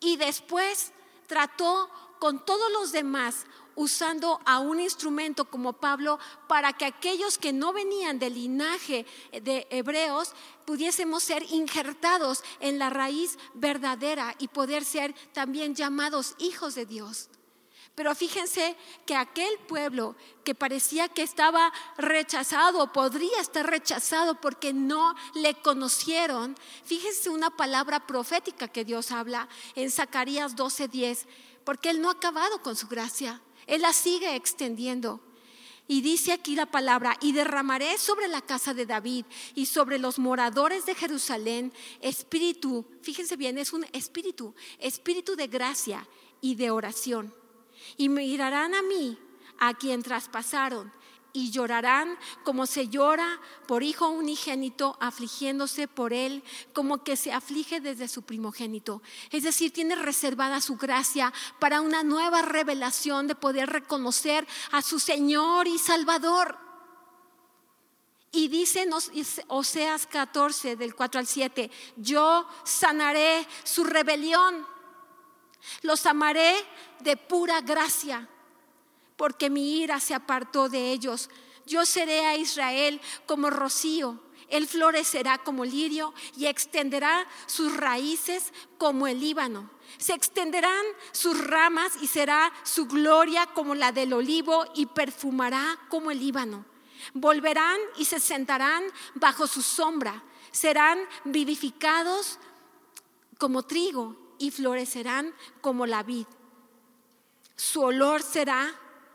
Y 0.00 0.16
después 0.16 0.92
trató 1.26 1.88
con 2.18 2.44
todos 2.44 2.70
los 2.72 2.92
demás 2.92 3.46
usando 3.76 4.40
a 4.44 4.60
un 4.60 4.80
instrumento 4.80 5.44
como 5.44 5.72
Pablo 5.72 6.18
para 6.48 6.72
que 6.72 6.84
aquellos 6.84 7.38
que 7.38 7.52
no 7.52 7.72
venían 7.72 8.18
del 8.18 8.34
linaje 8.34 9.06
de 9.32 9.66
hebreos 9.70 10.32
pudiésemos 10.64 11.22
ser 11.22 11.42
injertados 11.50 12.42
en 12.60 12.78
la 12.78 12.90
raíz 12.90 13.38
verdadera 13.54 14.34
y 14.38 14.48
poder 14.48 14.84
ser 14.84 15.14
también 15.32 15.74
llamados 15.74 16.34
hijos 16.38 16.74
de 16.74 16.86
Dios. 16.86 17.28
Pero 17.94 18.14
fíjense 18.14 18.76
que 19.06 19.14
aquel 19.14 19.56
pueblo 19.68 20.16
que 20.42 20.54
parecía 20.54 21.08
que 21.08 21.22
estaba 21.22 21.72
rechazado, 21.96 22.92
podría 22.92 23.40
estar 23.40 23.68
rechazado 23.68 24.40
porque 24.40 24.72
no 24.72 25.14
le 25.34 25.54
conocieron, 25.54 26.56
fíjense 26.84 27.30
una 27.30 27.50
palabra 27.50 28.06
profética 28.06 28.66
que 28.66 28.84
Dios 28.84 29.12
habla 29.12 29.48
en 29.76 29.92
Zacarías 29.92 30.56
12:10, 30.56 31.26
porque 31.64 31.90
Él 31.90 32.00
no 32.00 32.08
ha 32.08 32.14
acabado 32.14 32.60
con 32.62 32.74
su 32.74 32.88
gracia. 32.88 33.40
Él 33.66 33.82
la 33.82 33.92
sigue 33.92 34.34
extendiendo. 34.34 35.20
Y 35.86 36.00
dice 36.00 36.32
aquí 36.32 36.56
la 36.56 36.66
palabra, 36.66 37.16
y 37.20 37.32
derramaré 37.32 37.98
sobre 37.98 38.26
la 38.26 38.40
casa 38.40 38.72
de 38.72 38.86
David 38.86 39.26
y 39.54 39.66
sobre 39.66 39.98
los 39.98 40.18
moradores 40.18 40.86
de 40.86 40.94
Jerusalén 40.94 41.72
espíritu, 42.00 42.86
fíjense 43.02 43.36
bien, 43.36 43.58
es 43.58 43.72
un 43.72 43.86
espíritu, 43.92 44.54
espíritu 44.78 45.36
de 45.36 45.46
gracia 45.46 46.08
y 46.40 46.54
de 46.54 46.70
oración. 46.70 47.43
Y 47.96 48.08
mirarán 48.08 48.74
a 48.74 48.82
mí, 48.82 49.18
a 49.58 49.74
quien 49.74 50.02
traspasaron, 50.02 50.92
y 51.36 51.50
llorarán 51.50 52.16
como 52.44 52.64
se 52.64 52.88
llora 52.88 53.40
por 53.66 53.82
hijo 53.82 54.08
unigénito, 54.08 54.96
afligiéndose 55.00 55.88
por 55.88 56.12
él, 56.12 56.44
como 56.72 57.02
que 57.02 57.16
se 57.16 57.32
aflige 57.32 57.80
desde 57.80 58.06
su 58.06 58.22
primogénito. 58.22 59.02
Es 59.30 59.42
decir, 59.42 59.72
tiene 59.72 59.96
reservada 59.96 60.60
su 60.60 60.76
gracia 60.76 61.32
para 61.58 61.80
una 61.80 62.04
nueva 62.04 62.42
revelación 62.42 63.26
de 63.26 63.34
poder 63.34 63.68
reconocer 63.68 64.46
a 64.70 64.80
su 64.80 65.00
Señor 65.00 65.66
y 65.66 65.76
Salvador. 65.78 66.56
Y 68.30 68.46
dice 68.46 68.88
Oseas 69.48 70.06
14, 70.06 70.76
del 70.76 70.94
4 70.94 71.18
al 71.18 71.26
7, 71.26 71.70
yo 71.96 72.46
sanaré 72.64 73.46
su 73.64 73.82
rebelión, 73.82 74.66
los 75.82 76.06
amaré 76.06 76.54
de 77.00 77.16
pura 77.16 77.60
gracia, 77.60 78.28
porque 79.16 79.50
mi 79.50 79.80
ira 79.80 80.00
se 80.00 80.14
apartó 80.14 80.68
de 80.68 80.90
ellos. 80.92 81.30
Yo 81.66 81.86
seré 81.86 82.26
a 82.26 82.36
Israel 82.36 83.00
como 83.26 83.50
rocío, 83.50 84.20
él 84.48 84.68
florecerá 84.68 85.38
como 85.38 85.64
lirio 85.64 86.14
y 86.36 86.46
extenderá 86.46 87.26
sus 87.46 87.76
raíces 87.76 88.52
como 88.78 89.06
el 89.06 89.20
Líbano. 89.20 89.70
Se 89.98 90.12
extenderán 90.12 90.84
sus 91.12 91.44
ramas 91.46 91.92
y 92.00 92.06
será 92.06 92.52
su 92.62 92.86
gloria 92.86 93.46
como 93.46 93.74
la 93.74 93.92
del 93.92 94.12
olivo 94.12 94.64
y 94.74 94.86
perfumará 94.86 95.78
como 95.88 96.10
el 96.10 96.18
Líbano. 96.18 96.64
Volverán 97.14 97.78
y 97.96 98.04
se 98.04 98.20
sentarán 98.20 98.84
bajo 99.14 99.46
su 99.46 99.62
sombra. 99.62 100.22
Serán 100.50 100.98
vivificados 101.24 102.38
como 103.38 103.62
trigo 103.64 104.23
y 104.38 104.50
florecerán 104.50 105.34
como 105.60 105.86
la 105.86 106.02
vid. 106.02 106.26
Su 107.56 107.82
olor 107.82 108.22
será 108.22 108.74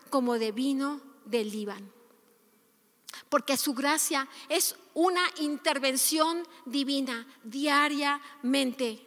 como 0.09 0.39
de 0.39 0.51
vino 0.51 1.01
del 1.25 1.51
Líbano. 1.51 1.87
Porque 3.29 3.57
su 3.57 3.73
gracia 3.73 4.27
es 4.47 4.75
una 4.93 5.23
intervención 5.37 6.47
divina 6.65 7.27
diariamente. 7.43 9.05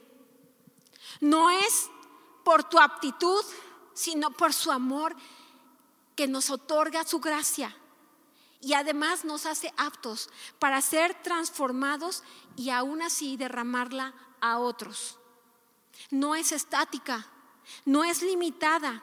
No 1.20 1.50
es 1.50 1.90
por 2.44 2.64
tu 2.64 2.78
aptitud, 2.78 3.44
sino 3.94 4.30
por 4.30 4.52
su 4.52 4.70
amor 4.70 5.16
que 6.14 6.28
nos 6.28 6.50
otorga 6.50 7.04
su 7.04 7.20
gracia 7.20 7.74
y 8.60 8.74
además 8.74 9.24
nos 9.24 9.44
hace 9.44 9.74
aptos 9.76 10.30
para 10.58 10.80
ser 10.80 11.20
transformados 11.22 12.22
y 12.56 12.70
aún 12.70 13.02
así 13.02 13.36
derramarla 13.36 14.14
a 14.40 14.58
otros. 14.58 15.18
No 16.10 16.34
es 16.34 16.52
estática, 16.52 17.26
no 17.84 18.04
es 18.04 18.22
limitada 18.22 19.02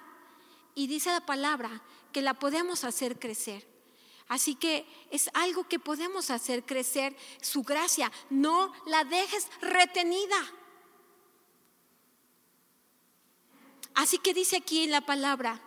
y 0.75 0.87
dice 0.87 1.11
la 1.11 1.25
palabra 1.25 1.81
que 2.11 2.21
la 2.21 2.33
podemos 2.33 2.83
hacer 2.83 3.19
crecer. 3.19 3.67
Así 4.27 4.53
que 4.53 4.85
es 5.09 5.29
algo 5.33 5.67
que 5.67 5.79
podemos 5.79 6.29
hacer 6.29 6.63
crecer 6.63 7.17
su 7.41 7.63
gracia. 7.63 8.11
No 8.29 8.71
la 8.85 9.03
dejes 9.03 9.49
retenida. 9.59 10.37
Así 13.95 14.19
que 14.19 14.35
dice 14.35 14.57
aquí 14.57 14.83
en 14.83 14.91
la 14.91 15.01
palabra, 15.01 15.59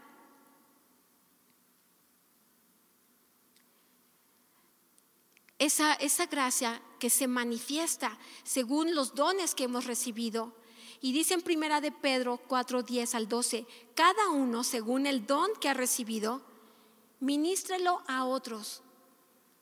esa, 5.59 5.95
esa 5.95 6.27
gracia 6.27 6.81
que 7.01 7.11
se 7.11 7.27
manifiesta 7.27 8.17
según 8.45 8.95
los 8.95 9.15
dones 9.15 9.55
que 9.55 9.65
hemos 9.65 9.87
recibido. 9.87 10.55
Y 11.03 11.13
dice 11.13 11.35
en 11.35 11.43
primera 11.43 11.81
de 11.81 11.91
Pedro 11.91 12.39
4, 12.47 12.85
10 12.85 13.15
al 13.17 13.29
12, 13.29 13.67
cada 13.95 14.29
uno 14.29 14.63
según 14.63 15.07
el 15.07 15.27
don 15.27 15.51
que 15.61 15.69
ha 15.69 15.75
recibido, 15.75 16.41
ministrelo 17.19 18.03
a 18.07 18.25
otros. 18.25 18.83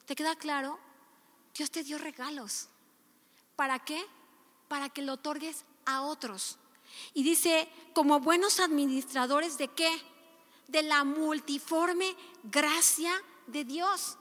¿Te 0.04 0.14
queda 0.14 0.36
claro? 0.36 0.78
Dios 1.54 1.70
te 1.70 1.82
dio 1.82 1.96
regalos. 1.96 2.68
¿Para 3.56 3.78
qué? 3.78 4.04
Para 4.68 4.90
que 4.90 5.00
lo 5.00 5.14
otorgues 5.14 5.64
a 5.86 6.02
otros. 6.02 6.58
Y 7.14 7.22
dice, 7.22 7.70
como 7.94 8.20
buenos 8.20 8.60
administradores 8.60 9.56
de 9.56 9.68
qué? 9.68 9.90
De 10.68 10.82
la 10.82 11.04
multiforme 11.04 12.16
gracia 12.44 13.12
de 13.46 13.64
Dios. 13.64 14.18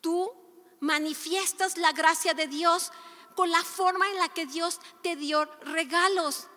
Tú 0.00 0.30
manifiestas 0.78 1.76
la 1.78 1.90
gracia 1.90 2.32
de 2.32 2.46
Dios 2.46 2.92
con 3.34 3.50
la 3.50 3.62
forma 3.62 4.08
en 4.08 4.16
la 4.16 4.28
que 4.28 4.46
Dios 4.46 4.80
te 5.02 5.16
dio 5.16 5.44
regalos. 5.62 6.48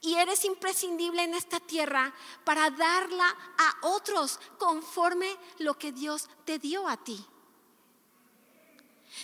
Y 0.00 0.14
eres 0.14 0.44
imprescindible 0.44 1.22
en 1.22 1.34
esta 1.34 1.60
tierra 1.60 2.12
para 2.44 2.70
darla 2.70 3.36
a 3.58 3.86
otros 3.86 4.40
conforme 4.58 5.36
lo 5.58 5.74
que 5.74 5.92
Dios 5.92 6.28
te 6.44 6.58
dio 6.58 6.88
a 6.88 6.96
ti. 6.96 7.24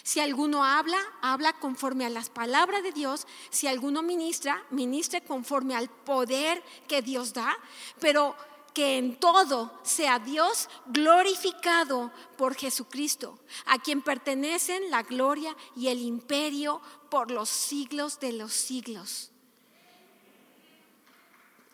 Si 0.03 0.21
alguno 0.21 0.65
habla, 0.65 0.99
habla 1.23 1.53
conforme 1.55 2.05
a 2.05 2.11
las 2.11 2.31
palabras 2.31 2.83
de 2.83 2.93
Dios. 2.93 3.27
Si 3.51 3.67
alguno 3.67 4.03
ministra, 4.03 4.63
ministre 4.71 5.23
conforme 5.23 5.75
al 5.75 5.89
poder 5.89 6.63
que 6.87 7.03
Dios 7.03 7.33
da. 7.33 7.57
Pero 7.99 8.37
que 8.75 8.99
en 8.99 9.17
todo 9.17 9.73
sea 9.83 10.19
Dios 10.19 10.69
glorificado 10.87 12.13
por 12.37 12.55
Jesucristo, 12.55 13.39
a 13.67 13.79
quien 13.79 14.03
pertenecen 14.03 14.91
la 14.91 15.03
gloria 15.03 15.57
y 15.77 15.89
el 15.89 16.01
imperio 16.01 16.81
por 17.11 17.31
los 17.31 17.49
siglos 17.49 18.21
de 18.21 18.33
los 18.33 18.53
siglos. 18.53 19.31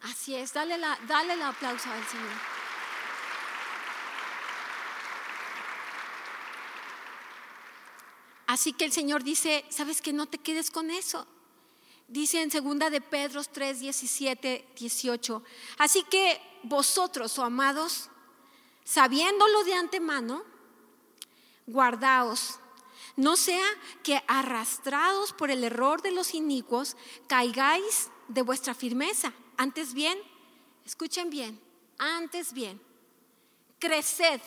Así 0.03 0.35
es, 0.35 0.53
dale, 0.53 0.77
la, 0.77 0.99
dale 1.07 1.33
el 1.33 1.43
aplauso 1.43 1.91
al 1.91 2.07
Señor. 2.07 2.55
Así 8.47 8.73
que 8.75 8.85
el 8.85 8.93
Señor 8.93 9.25
dice, 9.25 9.65
¿sabes 9.71 10.03
que 10.03 10.13
no 10.13 10.27
te 10.27 10.39
quedes 10.39 10.71
con 10.71 10.91
eso? 10.91 11.27
Dice 12.09 12.43
en 12.43 12.51
segunda 12.51 12.91
de 12.91 13.01
Pedro 13.01 13.43
3, 13.43 13.81
17, 13.81 14.69
18. 14.77 15.43
Así 15.79 16.03
que 16.05 16.41
vosotros, 16.63 17.39
oh 17.39 17.45
amados, 17.45 18.11
sabiéndolo 18.85 19.65
de 19.65 19.75
antemano, 19.75 20.45
guardaos. 21.67 22.61
No 23.17 23.37
sea 23.37 23.65
que 24.03 24.23
arrastrados 24.27 25.33
por 25.33 25.51
el 25.51 25.65
error 25.65 26.03
de 26.03 26.11
los 26.11 26.35
inicuos 26.35 26.97
caigáis 27.27 28.11
de 28.29 28.43
vuestra 28.43 28.75
firmeza. 28.75 29.33
Antes 29.57 29.95
bien, 29.95 30.19
escuchen 30.85 31.31
bien, 31.31 31.61
antes 31.99 32.53
bien, 32.53 32.81
creced 33.79 34.41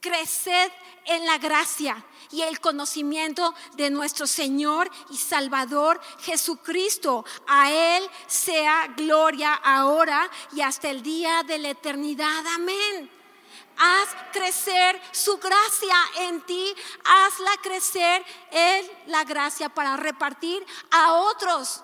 Creced 0.00 0.70
en 1.06 1.26
la 1.26 1.38
gracia 1.38 2.04
y 2.30 2.42
el 2.42 2.60
conocimiento 2.60 3.54
de 3.74 3.90
nuestro 3.90 4.26
Señor 4.26 4.90
y 5.10 5.16
Salvador 5.16 6.00
Jesucristo. 6.20 7.24
A 7.46 7.72
Él 7.72 8.08
sea 8.26 8.92
gloria 8.96 9.54
ahora 9.54 10.30
y 10.52 10.60
hasta 10.60 10.90
el 10.90 11.02
día 11.02 11.42
de 11.42 11.58
la 11.58 11.70
eternidad. 11.70 12.46
Amén. 12.54 13.10
Haz 13.78 14.08
crecer 14.32 15.00
su 15.12 15.38
gracia 15.38 15.96
en 16.20 16.40
ti. 16.42 16.74
Hazla 17.04 17.52
crecer 17.62 18.24
en 18.50 18.90
la 19.06 19.24
gracia 19.24 19.68
para 19.68 19.96
repartir 19.96 20.64
a 20.90 21.14
otros. 21.14 21.82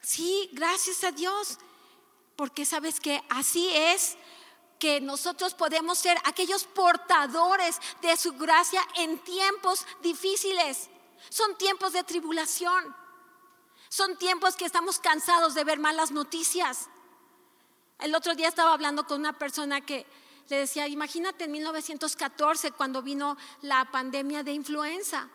Sí, 0.00 0.50
gracias 0.52 1.04
a 1.04 1.12
Dios. 1.12 1.58
Porque 2.36 2.64
sabes 2.64 2.98
que 2.98 3.22
así 3.28 3.68
es 3.72 4.16
que 4.82 5.00
nosotros 5.00 5.54
podemos 5.54 5.96
ser 5.96 6.18
aquellos 6.24 6.64
portadores 6.64 7.80
de 8.00 8.16
su 8.16 8.32
gracia 8.32 8.80
en 8.96 9.16
tiempos 9.20 9.86
difíciles. 10.02 10.90
Son 11.28 11.56
tiempos 11.56 11.92
de 11.92 12.02
tribulación. 12.02 12.92
Son 13.88 14.18
tiempos 14.18 14.56
que 14.56 14.64
estamos 14.64 14.98
cansados 14.98 15.54
de 15.54 15.62
ver 15.62 15.78
malas 15.78 16.10
noticias. 16.10 16.88
El 18.00 18.12
otro 18.16 18.34
día 18.34 18.48
estaba 18.48 18.72
hablando 18.72 19.06
con 19.06 19.20
una 19.20 19.38
persona 19.38 19.82
que 19.82 20.04
le 20.48 20.56
decía, 20.56 20.88
imagínate 20.88 21.44
en 21.44 21.52
1914 21.52 22.72
cuando 22.72 23.02
vino 23.02 23.36
la 23.60 23.88
pandemia 23.92 24.42
de 24.42 24.52
influenza 24.52 25.28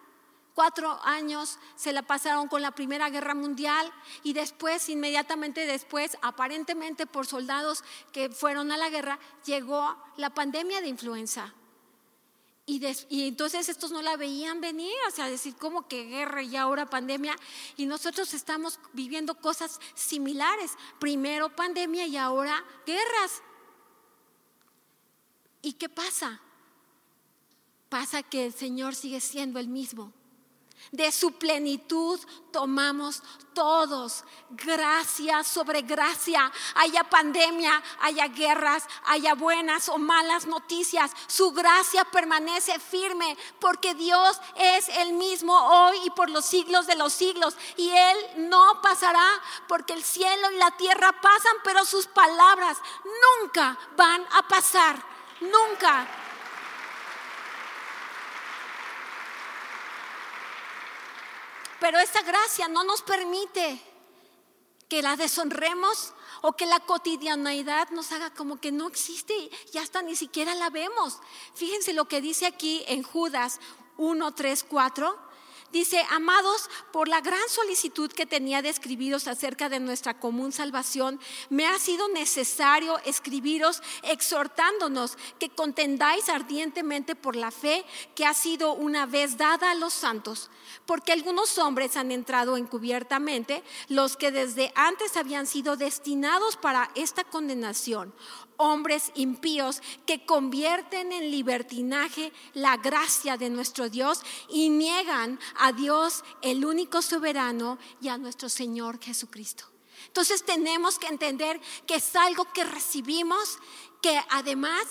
cuatro 0.57 0.99
años 1.03 1.59
se 1.75 1.93
la 1.93 2.01
pasaron 2.01 2.47
con 2.47 2.63
la 2.63 2.71
Primera 2.71 3.11
Guerra 3.11 3.35
Mundial 3.35 3.93
y 4.23 4.33
después, 4.33 4.89
inmediatamente 4.89 5.67
después, 5.67 6.17
aparentemente 6.23 7.05
por 7.05 7.27
soldados 7.27 7.83
que 8.11 8.31
fueron 8.31 8.71
a 8.71 8.77
la 8.77 8.89
guerra, 8.89 9.19
llegó 9.45 9.95
la 10.15 10.31
pandemia 10.31 10.81
de 10.81 10.87
influenza. 10.87 11.53
Y, 12.65 12.83
entonces 13.27 13.69
estos 13.69 13.91
no 13.91 14.01
la 14.01 14.17
veían 14.17 14.59
venir, 14.59 14.95
o 15.07 15.11
sea, 15.11 15.29
decir, 15.29 15.55
¿cómo 15.57 15.87
que 15.87 16.05
guerra 16.05 16.41
y 16.41 16.55
ahora 16.55 16.89
pandemia? 16.89 17.35
Y 17.75 17.85
nosotros 17.85 18.33
estamos 18.33 18.79
viviendo 18.93 19.35
cosas 19.35 19.79
similares. 19.93 20.71
Primero 20.97 21.55
pandemia 21.55 22.07
y 22.07 22.17
ahora 22.17 22.65
guerras. 22.83 23.43
¿Y 25.61 25.73
qué 25.73 25.87
pasa? 25.87 26.41
Pasa 27.89 28.23
que 28.23 28.47
el 28.47 28.53
Señor 28.53 28.95
sigue 28.95 29.21
siendo 29.21 29.59
el 29.59 29.67
mismo. 29.67 30.13
De 30.91 31.11
su 31.11 31.33
plenitud 31.33 32.19
tomamos 32.51 33.21
todos. 33.53 34.23
Gracia 34.51 35.43
sobre 35.43 35.81
gracia. 35.81 36.51
Haya 36.75 37.03
pandemia, 37.03 37.81
haya 38.01 38.27
guerras, 38.27 38.83
haya 39.05 39.33
buenas 39.35 39.89
o 39.89 39.97
malas 39.97 40.45
noticias. 40.45 41.11
Su 41.27 41.51
gracia 41.51 42.05
permanece 42.05 42.79
firme 42.79 43.37
porque 43.59 43.93
Dios 43.95 44.39
es 44.55 44.89
el 44.89 45.13
mismo 45.13 45.53
hoy 45.53 45.97
y 46.05 46.09
por 46.11 46.29
los 46.29 46.45
siglos 46.45 46.87
de 46.87 46.95
los 46.95 47.13
siglos. 47.13 47.57
Y 47.75 47.89
Él 47.89 48.17
no 48.49 48.81
pasará 48.81 49.27
porque 49.67 49.93
el 49.93 50.03
cielo 50.03 50.51
y 50.51 50.57
la 50.57 50.71
tierra 50.77 51.11
pasan, 51.21 51.57
pero 51.63 51.85
sus 51.85 52.07
palabras 52.07 52.77
nunca 53.41 53.77
van 53.95 54.25
a 54.31 54.47
pasar. 54.47 55.17
nunca. 55.39 56.26
Pero 61.79 61.99
esa 61.99 62.21
gracia 62.21 62.67
no 62.67 62.83
nos 62.83 63.01
permite 63.01 63.81
que 64.89 65.01
la 65.01 65.15
deshonremos 65.15 66.13
o 66.41 66.53
que 66.53 66.65
la 66.65 66.79
cotidianidad 66.79 67.89
nos 67.89 68.11
haga 68.11 68.33
como 68.33 68.59
que 68.59 68.71
no 68.71 68.87
existe 68.87 69.33
y 69.73 69.77
hasta 69.77 70.01
ni 70.01 70.15
siquiera 70.15 70.55
la 70.55 70.69
vemos. 70.69 71.19
Fíjense 71.55 71.93
lo 71.93 72.07
que 72.07 72.21
dice 72.21 72.45
aquí 72.45 72.83
en 72.87 73.03
Judas 73.03 73.59
1, 73.97 74.33
3, 74.33 74.63
4. 74.63 75.26
Dice, 75.71 76.01
amados, 76.11 76.69
por 76.93 77.09
la 77.09 77.19
gran 77.19 77.47
solicitud 77.49 78.09
que 78.11 78.25
tenía 78.25 78.61
de 78.61 78.69
escribiros 78.69 79.27
acerca 79.27 79.67
de 79.67 79.81
nuestra 79.81 80.17
común 80.17 80.53
salvación, 80.53 81.19
me 81.49 81.67
ha 81.67 81.77
sido 81.77 82.07
necesario 82.07 82.97
escribiros 82.99 83.81
exhortándonos 84.03 85.17
que 85.39 85.49
contendáis 85.49 86.29
ardientemente 86.29 87.15
por 87.15 87.35
la 87.35 87.51
fe 87.51 87.85
que 88.15 88.25
ha 88.25 88.33
sido 88.33 88.73
una 88.73 89.05
vez 89.05 89.37
dada 89.37 89.71
a 89.71 89.75
los 89.75 89.93
santos, 89.93 90.49
porque 90.85 91.11
algunos 91.11 91.57
hombres 91.57 91.97
han 91.97 92.11
entrado 92.11 92.55
encubiertamente, 92.55 93.61
los 93.89 94.15
que 94.15 94.31
desde 94.31 94.71
antes 94.75 95.17
habían 95.17 95.47
sido 95.47 95.75
destinados 95.75 96.55
para 96.55 96.91
esta 96.95 97.25
condenación, 97.25 98.13
hombres 98.57 99.11
impíos 99.15 99.81
que 100.05 100.25
convierten 100.25 101.11
en 101.11 101.31
libertinaje 101.31 102.33
la 102.53 102.77
gracia 102.77 103.37
de 103.37 103.49
nuestro 103.49 103.89
Dios 103.89 104.21
y 104.49 104.69
niegan 104.69 105.39
a 105.59 105.71
Dios, 105.71 106.23
el 106.41 106.65
único 106.65 107.01
soberano, 107.01 107.77
y 108.01 108.09
a 108.09 108.17
nuestro 108.17 108.49
Señor 108.49 108.99
Jesucristo. 108.99 109.65
Entonces 110.07 110.43
tenemos 110.43 110.99
que 110.99 111.07
entender 111.07 111.59
que 111.85 111.95
es 111.95 112.15
algo 112.15 112.51
que 112.53 112.63
recibimos, 112.63 113.57
que 114.01 114.19
además 114.29 114.83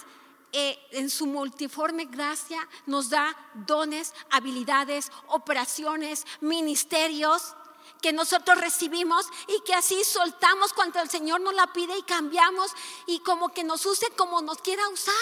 eh, 0.52 0.78
en 0.92 1.10
su 1.10 1.26
multiforme 1.26 2.06
gracia 2.06 2.66
nos 2.86 3.10
da 3.10 3.36
dones, 3.54 4.14
habilidades, 4.30 5.10
operaciones, 5.28 6.24
ministerios 6.40 7.54
que 8.00 8.12
nosotros 8.12 8.58
recibimos 8.58 9.26
y 9.48 9.60
que 9.62 9.74
así 9.74 10.04
soltamos 10.04 10.72
cuando 10.72 11.00
el 11.00 11.10
Señor 11.10 11.40
nos 11.40 11.54
la 11.54 11.72
pide 11.72 11.96
y 11.96 12.02
cambiamos 12.02 12.70
y 13.06 13.20
como 13.20 13.50
que 13.50 13.64
nos 13.64 13.84
use 13.86 14.08
como 14.16 14.40
nos 14.42 14.58
quiera 14.58 14.88
usar. 14.88 15.14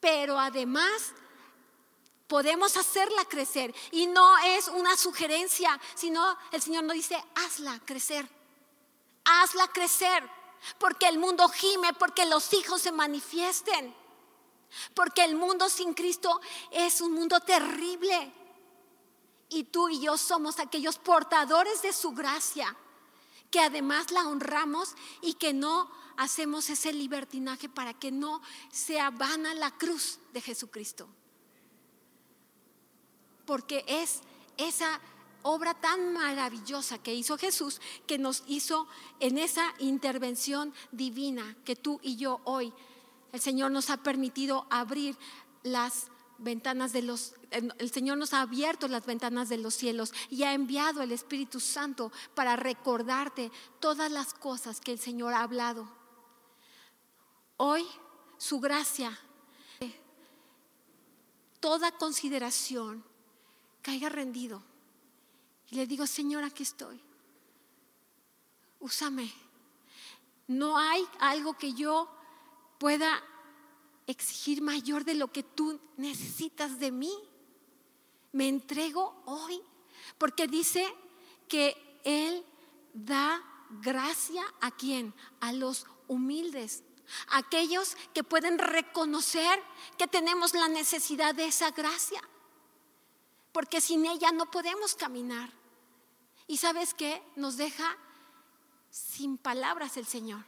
Pero 0.00 0.38
además 0.38 1.12
podemos 2.28 2.76
hacerla 2.76 3.24
crecer 3.24 3.74
y 3.90 4.06
no 4.06 4.38
es 4.38 4.68
una 4.68 4.96
sugerencia, 4.96 5.80
sino 5.94 6.36
el 6.52 6.62
Señor 6.62 6.84
nos 6.84 6.94
dice, 6.94 7.22
hazla 7.34 7.80
crecer, 7.84 8.28
hazla 9.24 9.66
crecer, 9.68 10.22
porque 10.78 11.08
el 11.08 11.18
mundo 11.18 11.48
gime, 11.48 11.92
porque 11.94 12.26
los 12.26 12.52
hijos 12.52 12.82
se 12.82 12.92
manifiesten, 12.92 13.94
porque 14.94 15.24
el 15.24 15.34
mundo 15.34 15.68
sin 15.68 15.94
Cristo 15.94 16.40
es 16.70 17.00
un 17.00 17.12
mundo 17.12 17.40
terrible. 17.40 18.34
Y 19.48 19.64
tú 19.64 19.88
y 19.88 20.00
yo 20.00 20.18
somos 20.18 20.58
aquellos 20.58 20.98
portadores 20.98 21.82
de 21.82 21.92
su 21.92 22.12
gracia, 22.12 22.76
que 23.50 23.60
además 23.60 24.10
la 24.10 24.28
honramos 24.28 24.94
y 25.22 25.34
que 25.34 25.54
no 25.54 25.90
hacemos 26.16 26.68
ese 26.68 26.92
libertinaje 26.92 27.68
para 27.68 27.94
que 27.94 28.10
no 28.10 28.42
sea 28.70 29.10
vana 29.10 29.54
la 29.54 29.70
cruz 29.70 30.18
de 30.32 30.40
Jesucristo. 30.40 31.08
Porque 33.46 33.84
es 33.86 34.20
esa 34.56 35.00
obra 35.42 35.74
tan 35.74 36.12
maravillosa 36.12 36.98
que 36.98 37.14
hizo 37.14 37.38
Jesús, 37.38 37.80
que 38.06 38.18
nos 38.18 38.42
hizo 38.46 38.86
en 39.20 39.38
esa 39.38 39.72
intervención 39.78 40.74
divina 40.92 41.56
que 41.64 41.76
tú 41.76 42.00
y 42.02 42.16
yo 42.16 42.40
hoy, 42.44 42.72
el 43.32 43.40
Señor 43.40 43.70
nos 43.70 43.88
ha 43.90 43.98
permitido 43.98 44.66
abrir 44.70 45.16
las 45.62 46.08
ventanas 46.38 46.92
de 46.92 47.02
los, 47.02 47.34
el 47.50 47.90
Señor 47.90 48.16
nos 48.18 48.32
ha 48.32 48.40
abierto 48.40 48.88
las 48.88 49.04
ventanas 49.04 49.48
de 49.48 49.58
los 49.58 49.74
cielos 49.74 50.12
y 50.30 50.44
ha 50.44 50.54
enviado 50.54 51.02
el 51.02 51.12
Espíritu 51.12 51.60
Santo 51.60 52.12
para 52.34 52.56
recordarte 52.56 53.50
todas 53.80 54.10
las 54.10 54.34
cosas 54.34 54.80
que 54.80 54.92
el 54.92 54.98
Señor 54.98 55.34
ha 55.34 55.42
hablado. 55.42 55.88
Hoy 57.56 57.84
su 58.38 58.60
gracia, 58.60 59.18
toda 61.60 61.90
consideración, 61.92 63.04
caiga 63.82 64.08
rendido. 64.08 64.62
Y 65.70 65.76
le 65.76 65.86
digo, 65.86 66.06
Señor, 66.06 66.44
aquí 66.44 66.62
estoy. 66.62 67.00
Úsame. 68.80 69.32
No 70.46 70.78
hay 70.78 71.04
algo 71.20 71.58
que 71.58 71.74
yo 71.74 72.08
pueda 72.78 73.22
exigir 74.08 74.62
mayor 74.62 75.04
de 75.04 75.14
lo 75.14 75.30
que 75.30 75.42
tú 75.42 75.78
necesitas 75.96 76.80
de 76.80 76.90
mí. 76.90 77.12
Me 78.32 78.48
entrego 78.48 79.22
hoy 79.26 79.60
porque 80.16 80.48
dice 80.48 80.84
que 81.46 82.00
Él 82.04 82.44
da 82.94 83.42
gracia 83.82 84.42
a 84.60 84.70
quién? 84.70 85.14
A 85.40 85.52
los 85.52 85.86
humildes, 86.08 86.82
aquellos 87.28 87.96
que 88.14 88.24
pueden 88.24 88.58
reconocer 88.58 89.62
que 89.98 90.08
tenemos 90.08 90.54
la 90.54 90.68
necesidad 90.68 91.34
de 91.34 91.46
esa 91.46 91.70
gracia, 91.70 92.22
porque 93.52 93.80
sin 93.80 94.06
ella 94.06 94.32
no 94.32 94.50
podemos 94.50 94.94
caminar. 94.94 95.52
Y 96.46 96.56
sabes 96.56 96.94
qué? 96.94 97.22
Nos 97.36 97.58
deja 97.58 97.96
sin 98.90 99.36
palabras 99.36 99.98
el 99.98 100.06
Señor. 100.06 100.44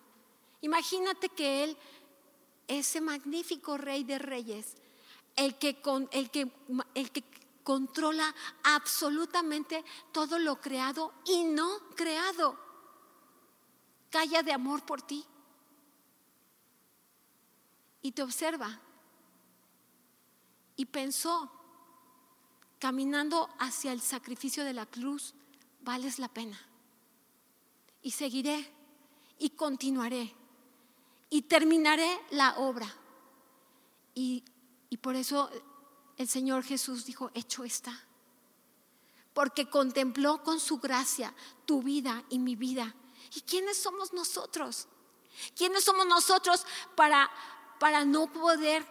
Imagínate 0.63 1.29
que 1.29 1.65
Él 1.65 1.77
ese 2.71 3.01
magnífico 3.01 3.77
rey 3.77 4.05
de 4.05 4.19
reyes, 4.19 4.77
el 5.37 5.59
que, 5.59 5.83
el 6.13 6.31
que, 6.31 6.51
el 6.95 7.11
que 7.11 7.25
controla 7.65 8.35
absolutamente 8.63 9.85
todo 10.13 10.39
lo 10.39 10.61
creado 10.61 11.13
y 11.25 11.45
no 11.45 11.69
creado, 11.97 12.57
calla 14.11 14.43
de 14.43 14.53
amor 14.53 14.87
por 14.87 15.03
ti 15.03 15.25
y 18.03 18.13
te 18.13 18.23
observa. 18.23 18.81
Y 20.77 20.87
pensó, 20.87 21.51
caminando 22.79 23.51
hacia 23.59 23.93
el 23.93 24.01
sacrificio 24.01 24.65
de 24.65 24.73
la 24.73 24.87
cruz, 24.87 25.35
vales 25.83 26.19
la 26.19 26.29
pena. 26.29 26.59
Y 28.01 28.13
seguiré 28.13 28.73
y 29.39 29.51
continuaré 29.51 30.40
y 31.31 31.43
terminaré 31.43 32.21
la 32.31 32.59
obra. 32.59 32.93
Y, 34.15 34.45
por 35.01 35.15
eso 35.15 35.49
el 36.19 36.29
Señor 36.29 36.65
Jesús 36.65 37.07
dijo, 37.07 37.31
hecho 37.33 37.65
está. 37.65 37.99
Porque 39.33 39.71
contempló 39.71 40.43
con 40.43 40.59
su 40.59 40.79
gracia 40.79 41.33
tu 41.65 41.83
vida 41.83 42.25
y 42.29 42.41
mi 42.41 42.57
vida. 42.57 42.95
¿Y 43.35 43.43
quiénes 43.43 43.81
somos 43.81 44.13
nosotros? 44.13 44.89
¿Quiénes 45.57 45.85
somos 45.85 46.07
nosotros 46.07 46.67
para, 46.97 47.31
para 47.79 48.05
no 48.05 48.31
poder 48.31 48.85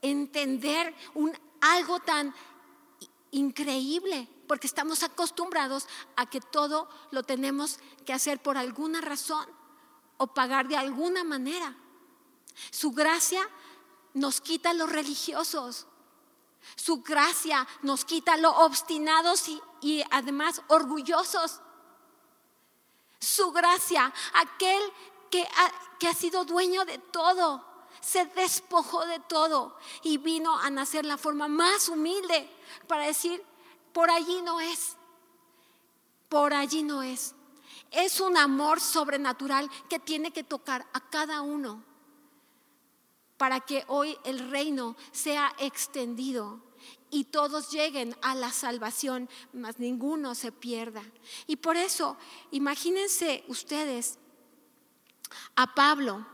entender 0.00 0.94
un, 1.14 1.38
algo 1.60 2.00
tan 2.00 2.34
increíble? 3.30 4.26
Porque 4.48 4.66
estamos 4.66 5.02
acostumbrados 5.02 5.86
a 6.16 6.28
que 6.28 6.40
todo 6.40 6.88
lo 7.10 7.22
tenemos 7.22 7.78
que 8.06 8.14
hacer 8.14 8.42
por 8.42 8.56
alguna 8.56 9.02
razón 9.02 9.46
o 10.18 10.26
pagar 10.26 10.68
de 10.68 10.76
alguna 10.76 11.24
manera. 11.24 11.74
Su 12.70 12.90
gracia 12.90 13.48
nos 14.14 14.40
quita 14.40 14.72
los 14.72 14.90
religiosos. 14.90 15.86
Su 16.76 17.02
gracia 17.02 17.66
nos 17.82 18.04
quita 18.04 18.36
los 18.36 18.54
obstinados 18.56 19.48
y, 19.80 20.02
además 20.10 20.60
orgullosos. 20.68 21.60
Su 23.18 23.52
gracia, 23.52 24.12
aquel 24.34 24.82
que 25.30 25.42
ha, 25.42 25.96
que 25.98 26.08
ha 26.08 26.14
sido 26.14 26.44
dueño 26.44 26.84
de 26.84 26.98
todo, 26.98 27.64
se 28.00 28.26
despojó 28.26 29.04
de 29.06 29.18
todo 29.20 29.76
y 30.02 30.18
vino 30.18 30.56
a 30.56 30.70
nacer 30.70 31.04
la 31.04 31.18
forma 31.18 31.48
más 31.48 31.88
humilde 31.88 32.48
para 32.86 33.06
decir, 33.06 33.44
por 33.92 34.10
allí 34.10 34.40
no 34.42 34.60
es, 34.60 34.96
por 36.28 36.54
allí 36.54 36.82
no 36.82 37.02
es. 37.02 37.34
Es 37.90 38.20
un 38.20 38.36
amor 38.36 38.80
sobrenatural 38.80 39.70
que 39.88 39.98
tiene 39.98 40.30
que 40.30 40.44
tocar 40.44 40.86
a 40.92 41.00
cada 41.08 41.40
uno 41.40 41.84
para 43.36 43.60
que 43.60 43.84
hoy 43.86 44.16
el 44.24 44.50
reino 44.50 44.96
sea 45.12 45.54
extendido 45.58 46.60
y 47.10 47.24
todos 47.24 47.70
lleguen 47.70 48.14
a 48.20 48.34
la 48.34 48.52
salvación, 48.52 49.28
mas 49.52 49.78
ninguno 49.78 50.34
se 50.34 50.52
pierda. 50.52 51.02
Y 51.46 51.56
por 51.56 51.76
eso, 51.76 52.16
imagínense 52.50 53.44
ustedes 53.48 54.18
a 55.56 55.74
Pablo, 55.74 56.26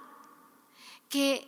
que 1.09 1.47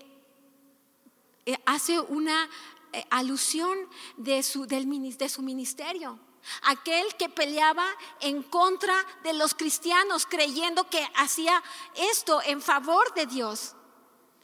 eh, 1.46 1.58
hace 1.64 1.98
una 1.98 2.48
eh, 2.92 3.04
alusión 3.10 3.76
de 4.16 4.42
su, 4.42 4.66
de 4.66 5.28
su 5.28 5.42
ministerio 5.42 6.20
aquel 6.62 7.14
que 7.16 7.28
peleaba 7.28 7.86
en 8.20 8.42
contra 8.42 8.94
de 9.22 9.32
los 9.32 9.54
cristianos 9.54 10.26
creyendo 10.26 10.88
que 10.88 11.06
hacía 11.16 11.62
esto 11.94 12.40
en 12.44 12.62
favor 12.62 13.12
de 13.14 13.26
Dios. 13.26 13.74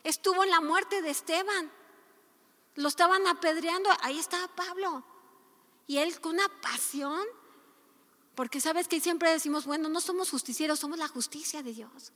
Estuvo 0.04 0.44
en 0.44 0.50
la 0.50 0.60
muerte 0.60 1.02
de 1.02 1.10
Esteban. 1.10 1.70
Lo 2.74 2.88
estaban 2.88 3.26
apedreando. 3.26 3.90
Ahí 4.02 4.18
estaba 4.18 4.48
Pablo. 4.48 5.04
Y 5.86 5.98
él 5.98 6.20
con 6.20 6.34
una 6.34 6.48
pasión. 6.60 7.24
Porque 8.34 8.60
sabes 8.60 8.88
que 8.88 9.00
siempre 9.00 9.30
decimos, 9.30 9.66
bueno, 9.66 9.88
no 9.88 10.00
somos 10.00 10.30
justicieros, 10.30 10.78
somos 10.78 10.98
la 10.98 11.08
justicia 11.08 11.62
de 11.62 11.72
Dios. 11.74 12.12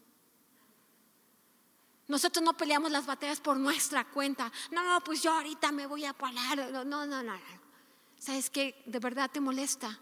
Nosotros 2.09 2.45
no 2.45 2.57
peleamos 2.57 2.91
las 2.91 3.05
batallas 3.05 3.41
por 3.41 3.57
nuestra 3.57 4.05
cuenta. 4.05 4.51
No, 4.71 5.01
pues 5.05 5.23
yo 5.23 5.33
ahorita 5.33 5.73
me 5.73 5.87
voy 5.87 6.05
a 6.05 6.13
parar. 6.13 6.71
No, 6.71 6.85
no, 6.85 7.07
no. 7.07 7.23
no. 7.23 7.66
¿Sabes 8.19 8.51
qué? 8.51 8.83
De 8.87 8.99
verdad 8.99 9.31
te 9.31 9.41
molesta. 9.41 9.99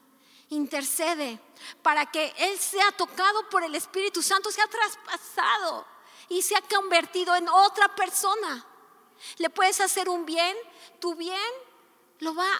Intercede 0.50 1.40
para 1.82 2.06
que 2.10 2.32
Él 2.36 2.58
sea 2.58 2.92
tocado 2.92 3.48
por 3.48 3.64
el 3.64 3.74
Espíritu 3.74 4.22
Santo, 4.22 4.50
sea 4.50 4.66
traspasado 4.66 5.86
y 6.28 6.42
se 6.42 6.56
ha 6.56 6.60
convertido 6.62 7.34
en 7.34 7.48
otra 7.48 7.94
persona. 7.94 8.64
Le 9.38 9.50
puedes 9.50 9.80
hacer 9.80 10.08
un 10.08 10.26
bien, 10.26 10.56
tu 11.00 11.14
bien 11.14 11.38
lo 12.20 12.34
va 12.34 12.50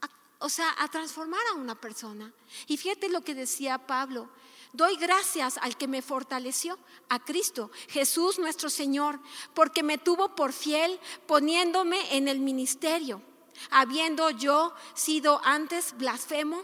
a, 0.00 0.08
o 0.40 0.48
sea, 0.48 0.74
a 0.78 0.88
transformar 0.88 1.40
a 1.50 1.54
una 1.54 1.80
persona. 1.80 2.32
Y 2.66 2.76
fíjate 2.76 3.08
lo 3.08 3.22
que 3.22 3.34
decía 3.34 3.86
Pablo. 3.86 4.28
Doy 4.72 4.96
gracias 4.96 5.58
al 5.58 5.76
que 5.76 5.88
me 5.88 6.02
fortaleció, 6.02 6.78
a 7.08 7.24
Cristo, 7.24 7.70
Jesús 7.88 8.38
nuestro 8.38 8.68
Señor, 8.68 9.18
porque 9.54 9.82
me 9.82 9.96
tuvo 9.96 10.34
por 10.34 10.52
fiel 10.52 11.00
poniéndome 11.26 12.16
en 12.16 12.28
el 12.28 12.40
ministerio, 12.40 13.22
habiendo 13.70 14.30
yo 14.30 14.74
sido 14.94 15.40
antes 15.44 15.96
blasfemo 15.96 16.62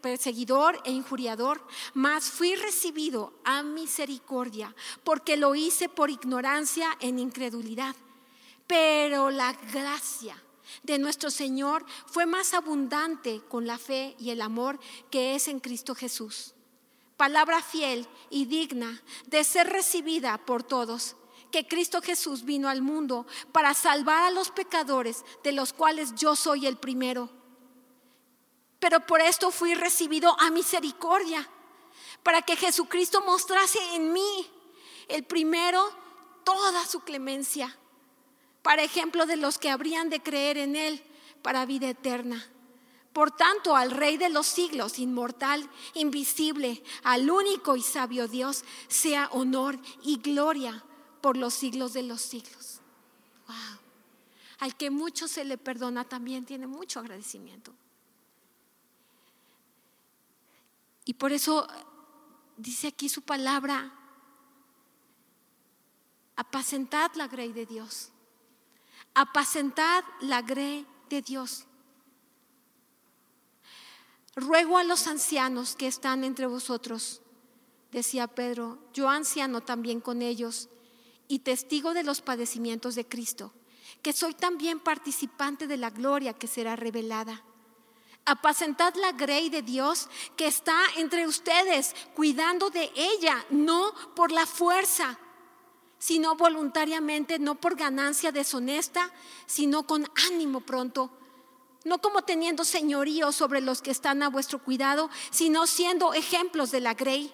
perseguidor 0.00 0.80
e 0.84 0.90
injuriador, 0.92 1.60
mas 1.94 2.28
fui 2.28 2.54
recibido 2.56 3.32
a 3.44 3.62
misericordia, 3.62 4.74
porque 5.02 5.36
lo 5.36 5.54
hice 5.54 5.88
por 5.88 6.10
ignorancia 6.10 6.88
en 7.00 7.18
incredulidad. 7.18 7.96
Pero 8.66 9.30
la 9.30 9.52
gracia 9.72 10.42
de 10.82 10.98
nuestro 10.98 11.30
Señor 11.30 11.86
fue 12.06 12.26
más 12.26 12.52
abundante 12.52 13.40
con 13.48 13.66
la 13.66 13.78
fe 13.78 14.14
y 14.18 14.30
el 14.30 14.42
amor 14.42 14.78
que 15.10 15.34
es 15.34 15.48
en 15.48 15.60
Cristo 15.60 15.94
Jesús. 15.94 16.54
Palabra 17.16 17.62
fiel 17.62 18.06
y 18.28 18.44
digna 18.44 19.02
de 19.26 19.42
ser 19.42 19.68
recibida 19.68 20.36
por 20.44 20.62
todos 20.62 21.16
que 21.50 21.66
Cristo 21.66 22.00
Jesús 22.02 22.44
vino 22.44 22.68
al 22.68 22.82
mundo 22.82 23.26
para 23.52 23.74
salvar 23.74 24.24
a 24.24 24.30
los 24.30 24.50
pecadores, 24.50 25.24
de 25.42 25.52
los 25.52 25.72
cuales 25.72 26.14
yo 26.14 26.36
soy 26.36 26.66
el 26.66 26.76
primero 26.76 27.30
pero 28.78 29.00
por 29.00 29.20
esto 29.20 29.50
fui 29.50 29.74
recibido 29.74 30.38
a 30.38 30.50
misericordia, 30.50 31.48
para 32.22 32.42
que 32.42 32.56
Jesucristo 32.56 33.22
mostrase 33.22 33.78
en 33.94 34.12
mí, 34.12 34.50
el 35.08 35.24
primero, 35.24 35.84
toda 36.44 36.84
su 36.86 37.00
clemencia, 37.00 37.76
para 38.62 38.82
ejemplo 38.82 39.26
de 39.26 39.36
los 39.36 39.58
que 39.58 39.70
habrían 39.70 40.10
de 40.10 40.22
creer 40.22 40.58
en 40.58 40.76
Él 40.76 41.02
para 41.42 41.66
vida 41.66 41.88
eterna. 41.88 42.48
Por 43.12 43.30
tanto, 43.30 43.74
al 43.74 43.92
Rey 43.92 44.18
de 44.18 44.28
los 44.28 44.46
siglos, 44.46 44.98
inmortal, 44.98 45.68
invisible, 45.94 46.82
al 47.02 47.30
único 47.30 47.76
y 47.76 47.82
sabio 47.82 48.28
Dios, 48.28 48.64
sea 48.88 49.28
honor 49.32 49.78
y 50.02 50.18
gloria 50.18 50.84
por 51.26 51.36
los 51.36 51.54
siglos 51.54 51.92
de 51.92 52.04
los 52.04 52.20
siglos. 52.20 52.78
Wow. 53.48 53.80
Al 54.60 54.76
que 54.76 54.90
mucho 54.90 55.26
se 55.26 55.44
le 55.44 55.58
perdona 55.58 56.04
también 56.04 56.46
tiene 56.46 56.68
mucho 56.68 57.00
agradecimiento. 57.00 57.74
Y 61.04 61.14
por 61.14 61.32
eso 61.32 61.66
dice 62.56 62.86
aquí 62.86 63.08
su 63.08 63.22
palabra, 63.22 63.92
apacentad 66.36 67.10
la 67.16 67.26
grey 67.26 67.52
de 67.52 67.66
Dios, 67.66 68.10
apacentad 69.12 70.04
la 70.20 70.42
grey 70.42 70.86
de 71.10 71.22
Dios. 71.22 71.64
Ruego 74.36 74.78
a 74.78 74.84
los 74.84 75.08
ancianos 75.08 75.74
que 75.74 75.88
están 75.88 76.22
entre 76.22 76.46
vosotros, 76.46 77.20
decía 77.90 78.28
Pedro, 78.28 78.78
yo 78.94 79.08
anciano 79.08 79.60
también 79.60 80.00
con 80.00 80.22
ellos 80.22 80.68
y 81.28 81.40
testigo 81.40 81.94
de 81.94 82.04
los 82.04 82.20
padecimientos 82.20 82.94
de 82.94 83.06
Cristo, 83.06 83.52
que 84.02 84.12
soy 84.12 84.34
también 84.34 84.80
participante 84.80 85.66
de 85.66 85.76
la 85.76 85.90
gloria 85.90 86.34
que 86.34 86.46
será 86.46 86.76
revelada. 86.76 87.42
Apacentad 88.24 88.94
la 88.96 89.12
grey 89.12 89.50
de 89.50 89.62
Dios 89.62 90.08
que 90.36 90.46
está 90.46 90.76
entre 90.96 91.26
ustedes, 91.28 91.94
cuidando 92.14 92.70
de 92.70 92.90
ella, 92.96 93.44
no 93.50 93.94
por 94.14 94.32
la 94.32 94.46
fuerza, 94.46 95.18
sino 95.98 96.34
voluntariamente, 96.34 97.38
no 97.38 97.54
por 97.54 97.76
ganancia 97.76 98.32
deshonesta, 98.32 99.12
sino 99.46 99.86
con 99.86 100.10
ánimo 100.28 100.60
pronto. 100.60 101.10
No 101.84 102.00
como 102.00 102.22
teniendo 102.22 102.64
señorío 102.64 103.30
sobre 103.30 103.60
los 103.60 103.80
que 103.80 103.92
están 103.92 104.22
a 104.24 104.28
vuestro 104.28 104.58
cuidado, 104.62 105.08
sino 105.30 105.68
siendo 105.68 106.12
ejemplos 106.12 106.72
de 106.72 106.80
la 106.80 106.94
grey. 106.94 107.32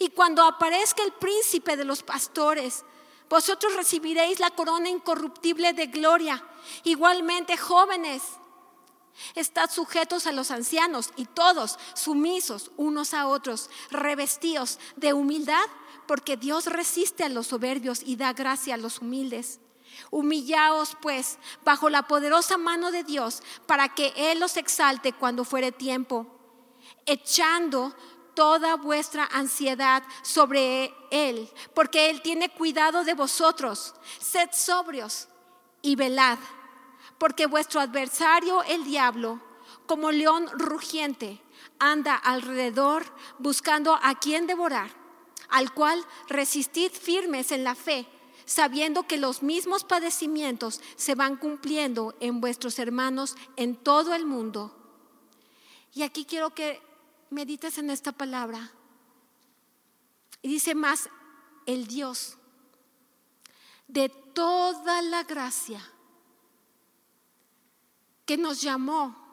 Y 0.00 0.10
cuando 0.10 0.42
aparezca 0.42 1.04
el 1.04 1.12
príncipe 1.12 1.76
de 1.76 1.84
los 1.84 2.02
pastores, 2.02 2.84
vosotros 3.28 3.74
recibiréis 3.74 4.40
la 4.40 4.50
corona 4.50 4.88
incorruptible 4.88 5.72
de 5.72 5.86
gloria. 5.86 6.44
Igualmente, 6.84 7.56
jóvenes, 7.56 8.22
Estad 9.34 9.70
sujetos 9.70 10.26
a 10.26 10.32
los 10.32 10.50
ancianos 10.50 11.10
y 11.16 11.24
todos 11.24 11.78
sumisos 11.94 12.70
unos 12.76 13.14
a 13.14 13.26
otros, 13.26 13.70
revestidos 13.90 14.78
de 14.96 15.12
humildad, 15.12 15.64
porque 16.06 16.36
Dios 16.36 16.66
resiste 16.66 17.24
a 17.24 17.28
los 17.28 17.48
soberbios 17.48 18.02
y 18.04 18.16
da 18.16 18.32
gracia 18.32 18.74
a 18.74 18.78
los 18.78 19.00
humildes. 19.00 19.60
Humillaos 20.10 20.96
pues 21.00 21.38
bajo 21.64 21.88
la 21.88 22.06
poderosa 22.06 22.58
mano 22.58 22.90
de 22.90 23.04
Dios 23.04 23.42
para 23.66 23.94
que 23.94 24.12
Él 24.16 24.38
los 24.38 24.56
exalte 24.56 25.12
cuando 25.14 25.44
fuere 25.44 25.72
tiempo, 25.72 26.26
echando 27.06 27.94
toda 28.36 28.76
vuestra 28.76 29.28
ansiedad 29.32 30.04
sobre 30.22 30.94
Él, 31.10 31.50
porque 31.74 32.10
Él 32.10 32.22
tiene 32.22 32.48
cuidado 32.50 33.02
de 33.02 33.14
vosotros. 33.14 33.94
Sed 34.20 34.50
sobrios 34.52 35.26
y 35.82 35.96
velad 35.96 36.38
porque 37.18 37.46
vuestro 37.46 37.80
adversario, 37.80 38.62
el 38.64 38.84
diablo, 38.84 39.40
como 39.86 40.10
león 40.10 40.48
rugiente, 40.52 41.40
anda 41.78 42.14
alrededor 42.14 43.04
buscando 43.38 43.98
a 44.02 44.18
quien 44.18 44.46
devorar, 44.46 44.90
al 45.48 45.72
cual 45.72 46.04
resistid 46.28 46.90
firmes 46.92 47.52
en 47.52 47.64
la 47.64 47.74
fe, 47.74 48.06
sabiendo 48.44 49.04
que 49.04 49.16
los 49.16 49.42
mismos 49.42 49.84
padecimientos 49.84 50.80
se 50.96 51.14
van 51.14 51.36
cumpliendo 51.36 52.14
en 52.20 52.40
vuestros 52.40 52.78
hermanos 52.78 53.36
en 53.56 53.76
todo 53.76 54.14
el 54.14 54.26
mundo. 54.26 54.74
Y 55.94 56.02
aquí 56.02 56.24
quiero 56.24 56.54
que 56.54 56.82
medites 57.30 57.78
en 57.78 57.90
esta 57.90 58.12
palabra. 58.12 58.72
Y 60.42 60.48
dice 60.48 60.74
más, 60.74 61.08
el 61.66 61.86
Dios 61.86 62.38
de 63.88 64.08
toda 64.08 65.02
la 65.02 65.24
gracia 65.24 65.80
que 68.24 68.36
nos 68.36 68.60
llamó. 68.60 69.25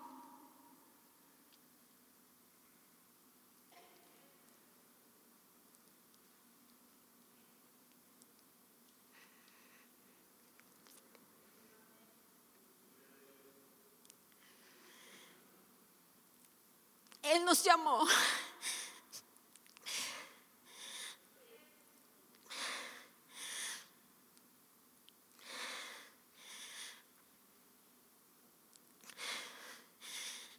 Él 17.24 17.44
nos 17.46 17.64
llamó. 17.64 18.06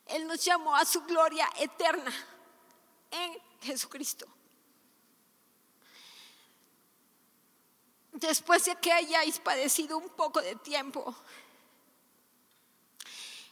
Él 0.07 0.29
nos 0.29 0.45
llamó 0.45 0.75
a 0.77 0.85
su 0.85 1.03
gloria 1.03 1.49
eterna 1.59 2.13
en 3.11 3.37
Jesucristo. 3.63 4.27
Después 8.13 8.65
de 8.65 8.77
que 8.77 8.93
hayáis 8.93 9.41
padecido 9.41 9.99
un 9.99 10.09
poco 10.11 10.41
de 10.41 10.55
tiempo, 10.55 11.15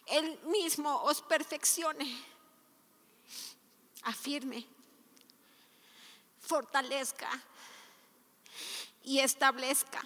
Él 0.07 0.39
mismo 0.45 1.03
os 1.03 1.21
perfeccione, 1.21 2.32
afirme, 4.03 4.67
fortalezca 6.41 7.29
y 9.03 9.19
establezca. 9.19 10.01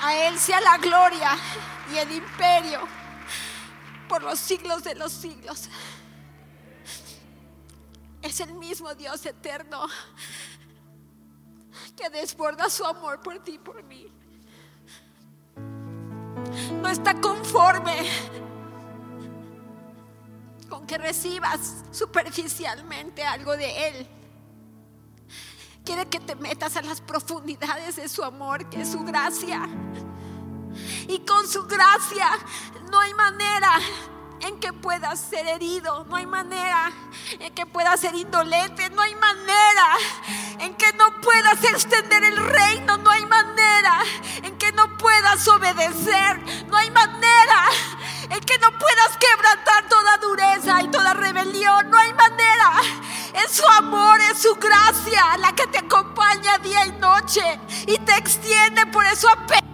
A 0.00 0.14
Él 0.14 0.38
sea 0.38 0.60
la 0.60 0.78
gloria 0.78 1.36
y 1.92 1.96
el 1.96 2.12
imperio 2.12 2.86
por 4.08 4.22
los 4.22 4.38
siglos 4.38 4.84
de 4.84 4.94
los 4.94 5.12
siglos. 5.12 5.68
es 8.22 8.40
el 8.40 8.54
mismo 8.54 8.94
Dios 8.94 9.24
eterno 9.26 9.86
que 11.96 12.10
desborda 12.10 12.68
su 12.70 12.84
amor 12.84 13.20
por 13.20 13.42
ti 13.42 13.52
y 13.52 13.58
por 13.58 13.82
mí. 13.82 14.06
No 16.82 16.88
está 16.88 17.14
conforme 17.20 18.08
con 20.68 20.86
que 20.86 20.98
recibas 20.98 21.84
superficialmente 21.90 23.24
algo 23.24 23.56
de 23.56 23.88
Él. 23.88 24.08
Quiere 25.84 26.06
que 26.06 26.20
te 26.20 26.34
metas 26.34 26.76
a 26.76 26.82
las 26.82 27.00
profundidades 27.00 27.96
de 27.96 28.08
su 28.08 28.22
amor, 28.22 28.68
que 28.68 28.82
es 28.82 28.92
su 28.92 29.02
gracia. 29.04 29.68
Y 31.08 31.20
con 31.20 31.48
su 31.48 31.64
gracia 31.66 32.26
no 32.90 33.00
hay 33.00 33.14
manera 33.14 33.72
en 34.40 34.58
que 34.60 34.72
puedas 34.72 35.18
ser 35.18 35.46
herido, 35.46 36.04
no 36.08 36.16
hay 36.16 36.26
manera 36.26 36.92
en 37.38 37.52
que 37.54 37.66
puedas 37.66 38.00
ser 38.00 38.14
indolente, 38.14 38.88
no 38.90 39.02
hay 39.02 39.14
manera 39.14 39.96
en 40.60 40.74
que 40.74 40.92
no 40.94 41.20
puedas 41.20 41.62
extender 41.64 42.24
el 42.24 42.36
reino, 42.36 42.96
no 42.98 43.10
hay 43.10 43.26
manera 43.26 44.00
en 44.42 44.56
que 44.58 44.72
no 44.72 44.96
puedas 44.98 45.46
obedecer, 45.48 46.40
no 46.66 46.76
hay 46.76 46.90
manera 46.90 47.64
en 48.30 48.40
que 48.40 48.58
no 48.58 48.70
puedas 48.78 49.16
quebrantar 49.18 49.88
toda 49.88 50.16
dureza 50.18 50.82
y 50.82 50.88
toda 50.88 51.14
rebelión, 51.14 51.90
no 51.90 51.98
hay 51.98 52.12
manera. 52.12 52.72
Es 53.44 53.56
su 53.56 53.66
amor, 53.66 54.18
es 54.20 54.42
su 54.42 54.54
gracia 54.56 55.36
la 55.38 55.54
que 55.54 55.66
te 55.68 55.78
acompaña 55.78 56.58
día 56.58 56.86
y 56.86 56.92
noche 56.92 57.60
y 57.86 57.98
te 57.98 58.16
extiende, 58.16 58.86
por 58.86 59.04
eso 59.06 59.28
apenas 59.28 59.67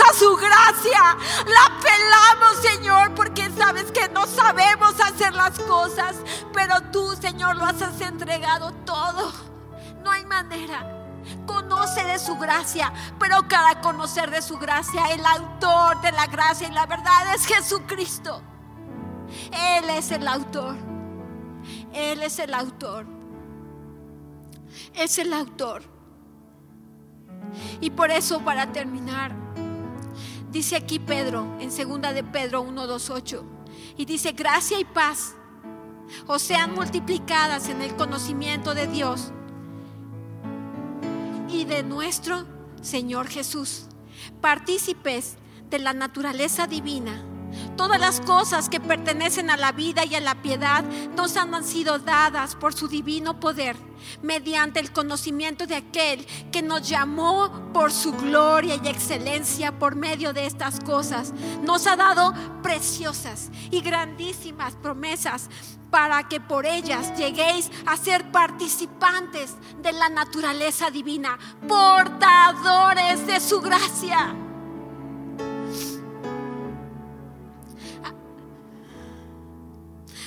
a 0.00 0.14
su 0.14 0.36
gracia. 0.36 1.16
La 1.46 1.80
pelamos, 1.80 2.56
Señor, 2.62 3.14
porque 3.14 3.50
sabes 3.50 3.90
que 3.92 4.08
no 4.08 4.26
sabemos 4.26 4.94
hacer 5.00 5.34
las 5.34 5.58
cosas, 5.60 6.16
pero 6.52 6.80
tú, 6.90 7.14
Señor, 7.20 7.56
lo 7.56 7.64
has 7.64 8.00
entregado 8.00 8.72
todo. 8.84 9.32
No 10.02 10.10
hay 10.10 10.24
manera. 10.24 10.98
Conoce 11.46 12.02
de 12.04 12.18
su 12.18 12.36
gracia, 12.36 12.92
pero 13.18 13.46
cada 13.48 13.80
conocer 13.80 14.30
de 14.30 14.42
su 14.42 14.58
gracia, 14.58 15.12
el 15.12 15.24
autor 15.24 16.00
de 16.00 16.12
la 16.12 16.26
gracia 16.26 16.68
y 16.68 16.72
la 16.72 16.86
verdad 16.86 17.34
es 17.34 17.46
Jesucristo. 17.46 18.42
Él 19.52 19.88
es 19.90 20.10
el 20.10 20.26
autor. 20.26 20.76
Él 21.92 22.22
es 22.22 22.38
el 22.38 22.54
autor. 22.54 23.06
Es 24.94 25.18
el 25.18 25.32
autor. 25.32 25.82
Y 27.80 27.90
por 27.90 28.10
eso, 28.10 28.40
para 28.40 28.72
terminar, 28.72 29.41
Dice 30.52 30.76
aquí 30.76 30.98
Pedro, 30.98 31.56
en 31.60 31.72
segunda 31.72 32.12
de 32.12 32.22
Pedro 32.22 32.60
1, 32.60 32.86
2, 32.86 33.10
8. 33.10 33.44
Y 33.96 34.04
dice, 34.04 34.32
gracia 34.32 34.78
y 34.78 34.84
paz 34.84 35.34
o 36.26 36.38
sean 36.38 36.74
multiplicadas 36.74 37.70
en 37.70 37.80
el 37.80 37.96
conocimiento 37.96 38.74
de 38.74 38.86
Dios 38.86 39.32
y 41.48 41.64
de 41.64 41.82
nuestro 41.82 42.44
Señor 42.82 43.28
Jesús, 43.28 43.86
partícipes 44.42 45.36
de 45.70 45.78
la 45.78 45.94
naturaleza 45.94 46.66
divina 46.66 47.24
Todas 47.76 48.00
las 48.00 48.20
cosas 48.20 48.68
que 48.68 48.80
pertenecen 48.80 49.50
a 49.50 49.56
la 49.56 49.72
vida 49.72 50.04
y 50.04 50.14
a 50.14 50.20
la 50.20 50.42
piedad 50.42 50.84
nos 51.16 51.36
han 51.36 51.64
sido 51.64 51.98
dadas 51.98 52.54
por 52.54 52.74
su 52.74 52.88
divino 52.88 53.38
poder, 53.38 53.76
mediante 54.22 54.80
el 54.80 54.92
conocimiento 54.92 55.66
de 55.66 55.76
aquel 55.76 56.26
que 56.50 56.62
nos 56.62 56.88
llamó 56.88 57.70
por 57.72 57.92
su 57.92 58.12
gloria 58.12 58.76
y 58.82 58.88
excelencia 58.88 59.78
por 59.78 59.96
medio 59.96 60.32
de 60.32 60.46
estas 60.46 60.80
cosas. 60.80 61.32
Nos 61.62 61.86
ha 61.86 61.96
dado 61.96 62.32
preciosas 62.62 63.50
y 63.70 63.80
grandísimas 63.80 64.74
promesas 64.74 65.48
para 65.90 66.26
que 66.28 66.40
por 66.40 66.64
ellas 66.64 67.16
lleguéis 67.16 67.70
a 67.86 67.96
ser 67.96 68.30
participantes 68.30 69.54
de 69.82 69.92
la 69.92 70.08
naturaleza 70.08 70.90
divina, 70.90 71.38
portadores 71.68 73.26
de 73.26 73.40
su 73.40 73.60
gracia 73.60 74.34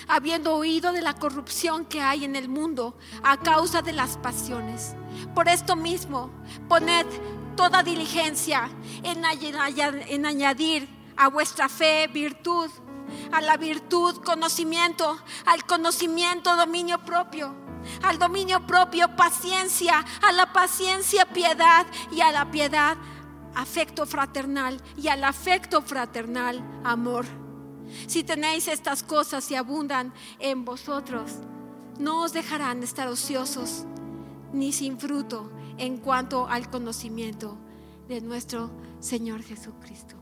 habiendo 0.07 0.55
oído 0.55 0.93
de 0.93 1.01
la 1.01 1.13
corrupción 1.13 1.85
que 1.85 2.01
hay 2.01 2.25
en 2.25 2.35
el 2.35 2.49
mundo 2.49 2.97
a 3.23 3.37
causa 3.37 3.81
de 3.81 3.93
las 3.93 4.17
pasiones. 4.17 4.95
Por 5.33 5.47
esto 5.47 5.75
mismo, 5.75 6.29
poned 6.67 7.05
toda 7.55 7.83
diligencia 7.83 8.69
en, 9.03 10.25
añadir 10.25 10.87
a 11.17 11.29
vuestra 11.29 11.69
fe 11.69 12.07
virtud, 12.07 12.69
a 13.31 13.41
la 13.41 13.57
virtud 13.57 14.21
conocimiento, 14.23 15.17
al 15.45 15.65
conocimiento 15.65 16.55
dominio 16.55 16.99
propio, 16.99 17.55
al 18.03 18.19
dominio 18.19 18.65
propio 18.65 19.15
paciencia, 19.15 20.05
a 20.21 20.31
la 20.31 20.51
paciencia 20.51 21.25
piedad 21.25 21.85
y 22.11 22.21
a 22.21 22.31
la 22.31 22.51
piedad 22.51 22.97
afecto 23.55 24.05
fraternal 24.05 24.81
y 24.97 25.07
al 25.07 25.23
afecto 25.23 25.81
fraternal 25.81 26.61
amor 26.83 27.44
si 28.08 28.24
tenéis 28.24 28.67
estas 28.67 29.04
cosas 29.04 29.50
y 29.52 29.56
abundan 29.56 30.13
en 30.39 30.65
vosotros, 30.65 31.32
no 32.00 32.24
os 32.24 32.34
dejarán 32.34 32.84
estar 32.84 33.08
ociosos 33.08 33.86
ni 34.54 34.71
sin 34.71 34.98
fruto 34.98 35.52
en 35.78 35.98
cuanto 35.98 36.48
al 36.48 36.69
conocimiento 36.69 37.58
de 38.08 38.21
nuestro 38.21 38.69
Señor 39.00 39.43
Jesucristo. 39.43 40.14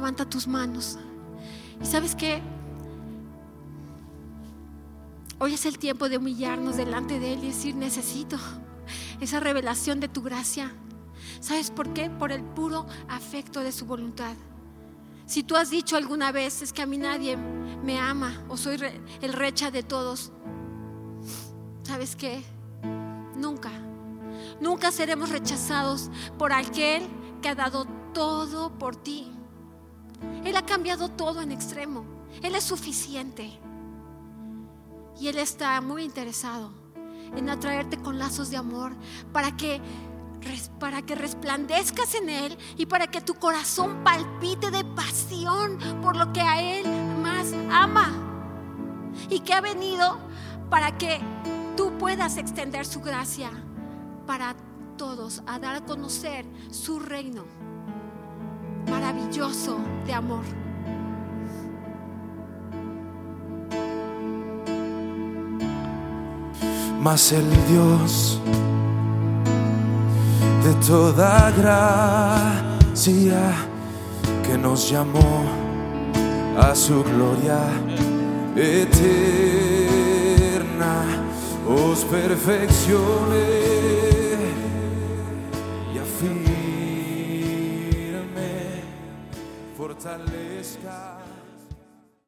Levanta 0.00 0.24
tus 0.24 0.46
manos. 0.48 0.98
¿Y 1.78 1.84
sabes 1.84 2.14
que 2.14 2.40
Hoy 5.38 5.52
es 5.52 5.66
el 5.66 5.78
tiempo 5.78 6.08
de 6.08 6.16
humillarnos 6.16 6.78
delante 6.78 7.18
de 7.18 7.34
Él 7.34 7.44
y 7.44 7.48
decir, 7.48 7.74
necesito 7.74 8.38
esa 9.20 9.40
revelación 9.40 10.00
de 10.00 10.08
tu 10.08 10.22
gracia. 10.22 10.72
¿Sabes 11.40 11.70
por 11.70 11.92
qué? 11.92 12.08
Por 12.08 12.32
el 12.32 12.42
puro 12.42 12.86
afecto 13.08 13.60
de 13.60 13.72
su 13.72 13.84
voluntad. 13.84 14.34
Si 15.26 15.42
tú 15.42 15.56
has 15.56 15.68
dicho 15.68 15.96
alguna 15.96 16.32
vez, 16.32 16.62
es 16.62 16.72
que 16.72 16.80
a 16.80 16.86
mí 16.86 16.96
nadie 16.96 17.36
me 17.36 17.98
ama 17.98 18.42
o 18.48 18.56
soy 18.56 18.78
el 19.20 19.32
recha 19.34 19.70
de 19.70 19.82
todos, 19.82 20.32
¿sabes 21.82 22.16
qué? 22.16 22.42
Nunca, 23.36 23.70
nunca 24.62 24.92
seremos 24.92 25.28
rechazados 25.28 26.10
por 26.38 26.54
aquel 26.54 27.06
que 27.42 27.50
ha 27.50 27.54
dado 27.54 27.84
todo 28.14 28.78
por 28.78 28.96
ti. 28.96 29.30
Él 30.44 30.56
ha 30.56 30.62
cambiado 30.62 31.08
todo 31.08 31.40
en 31.40 31.52
extremo. 31.52 32.04
Él 32.42 32.54
es 32.54 32.64
suficiente. 32.64 33.50
Y 35.20 35.28
Él 35.28 35.38
está 35.38 35.80
muy 35.80 36.04
interesado 36.04 36.72
en 37.36 37.48
atraerte 37.48 37.98
con 37.98 38.18
lazos 38.18 38.50
de 38.50 38.56
amor 38.56 38.92
para 39.32 39.56
que, 39.56 39.80
para 40.78 41.02
que 41.02 41.14
resplandezcas 41.14 42.14
en 42.14 42.30
Él 42.30 42.58
y 42.76 42.86
para 42.86 43.06
que 43.08 43.20
tu 43.20 43.34
corazón 43.34 44.02
palpite 44.02 44.70
de 44.70 44.84
pasión 44.84 45.78
por 46.02 46.16
lo 46.16 46.32
que 46.32 46.40
a 46.40 46.60
Él 46.60 46.86
más 47.22 47.52
ama. 47.70 48.10
Y 49.28 49.40
que 49.40 49.52
ha 49.52 49.60
venido 49.60 50.18
para 50.70 50.96
que 50.96 51.20
tú 51.76 51.92
puedas 51.98 52.36
extender 52.36 52.86
su 52.86 53.00
gracia 53.00 53.50
para 54.26 54.54
todos, 54.96 55.42
a 55.46 55.58
dar 55.58 55.76
a 55.76 55.84
conocer 55.84 56.46
su 56.70 56.98
reino 57.00 57.44
maravilloso 58.88 59.78
de 60.06 60.12
amor. 60.12 60.44
Mas 67.00 67.32
el 67.32 67.48
Dios 67.66 68.40
de 70.62 70.74
toda 70.86 71.50
gracia 71.52 73.40
que 74.46 74.58
nos 74.58 74.90
llamó 74.90 75.46
a 76.58 76.74
su 76.74 77.02
gloria 77.02 77.62
eterna, 78.54 78.92
os 81.66 82.04
perfeccione 82.04 84.19
fortalezca. 90.00 91.19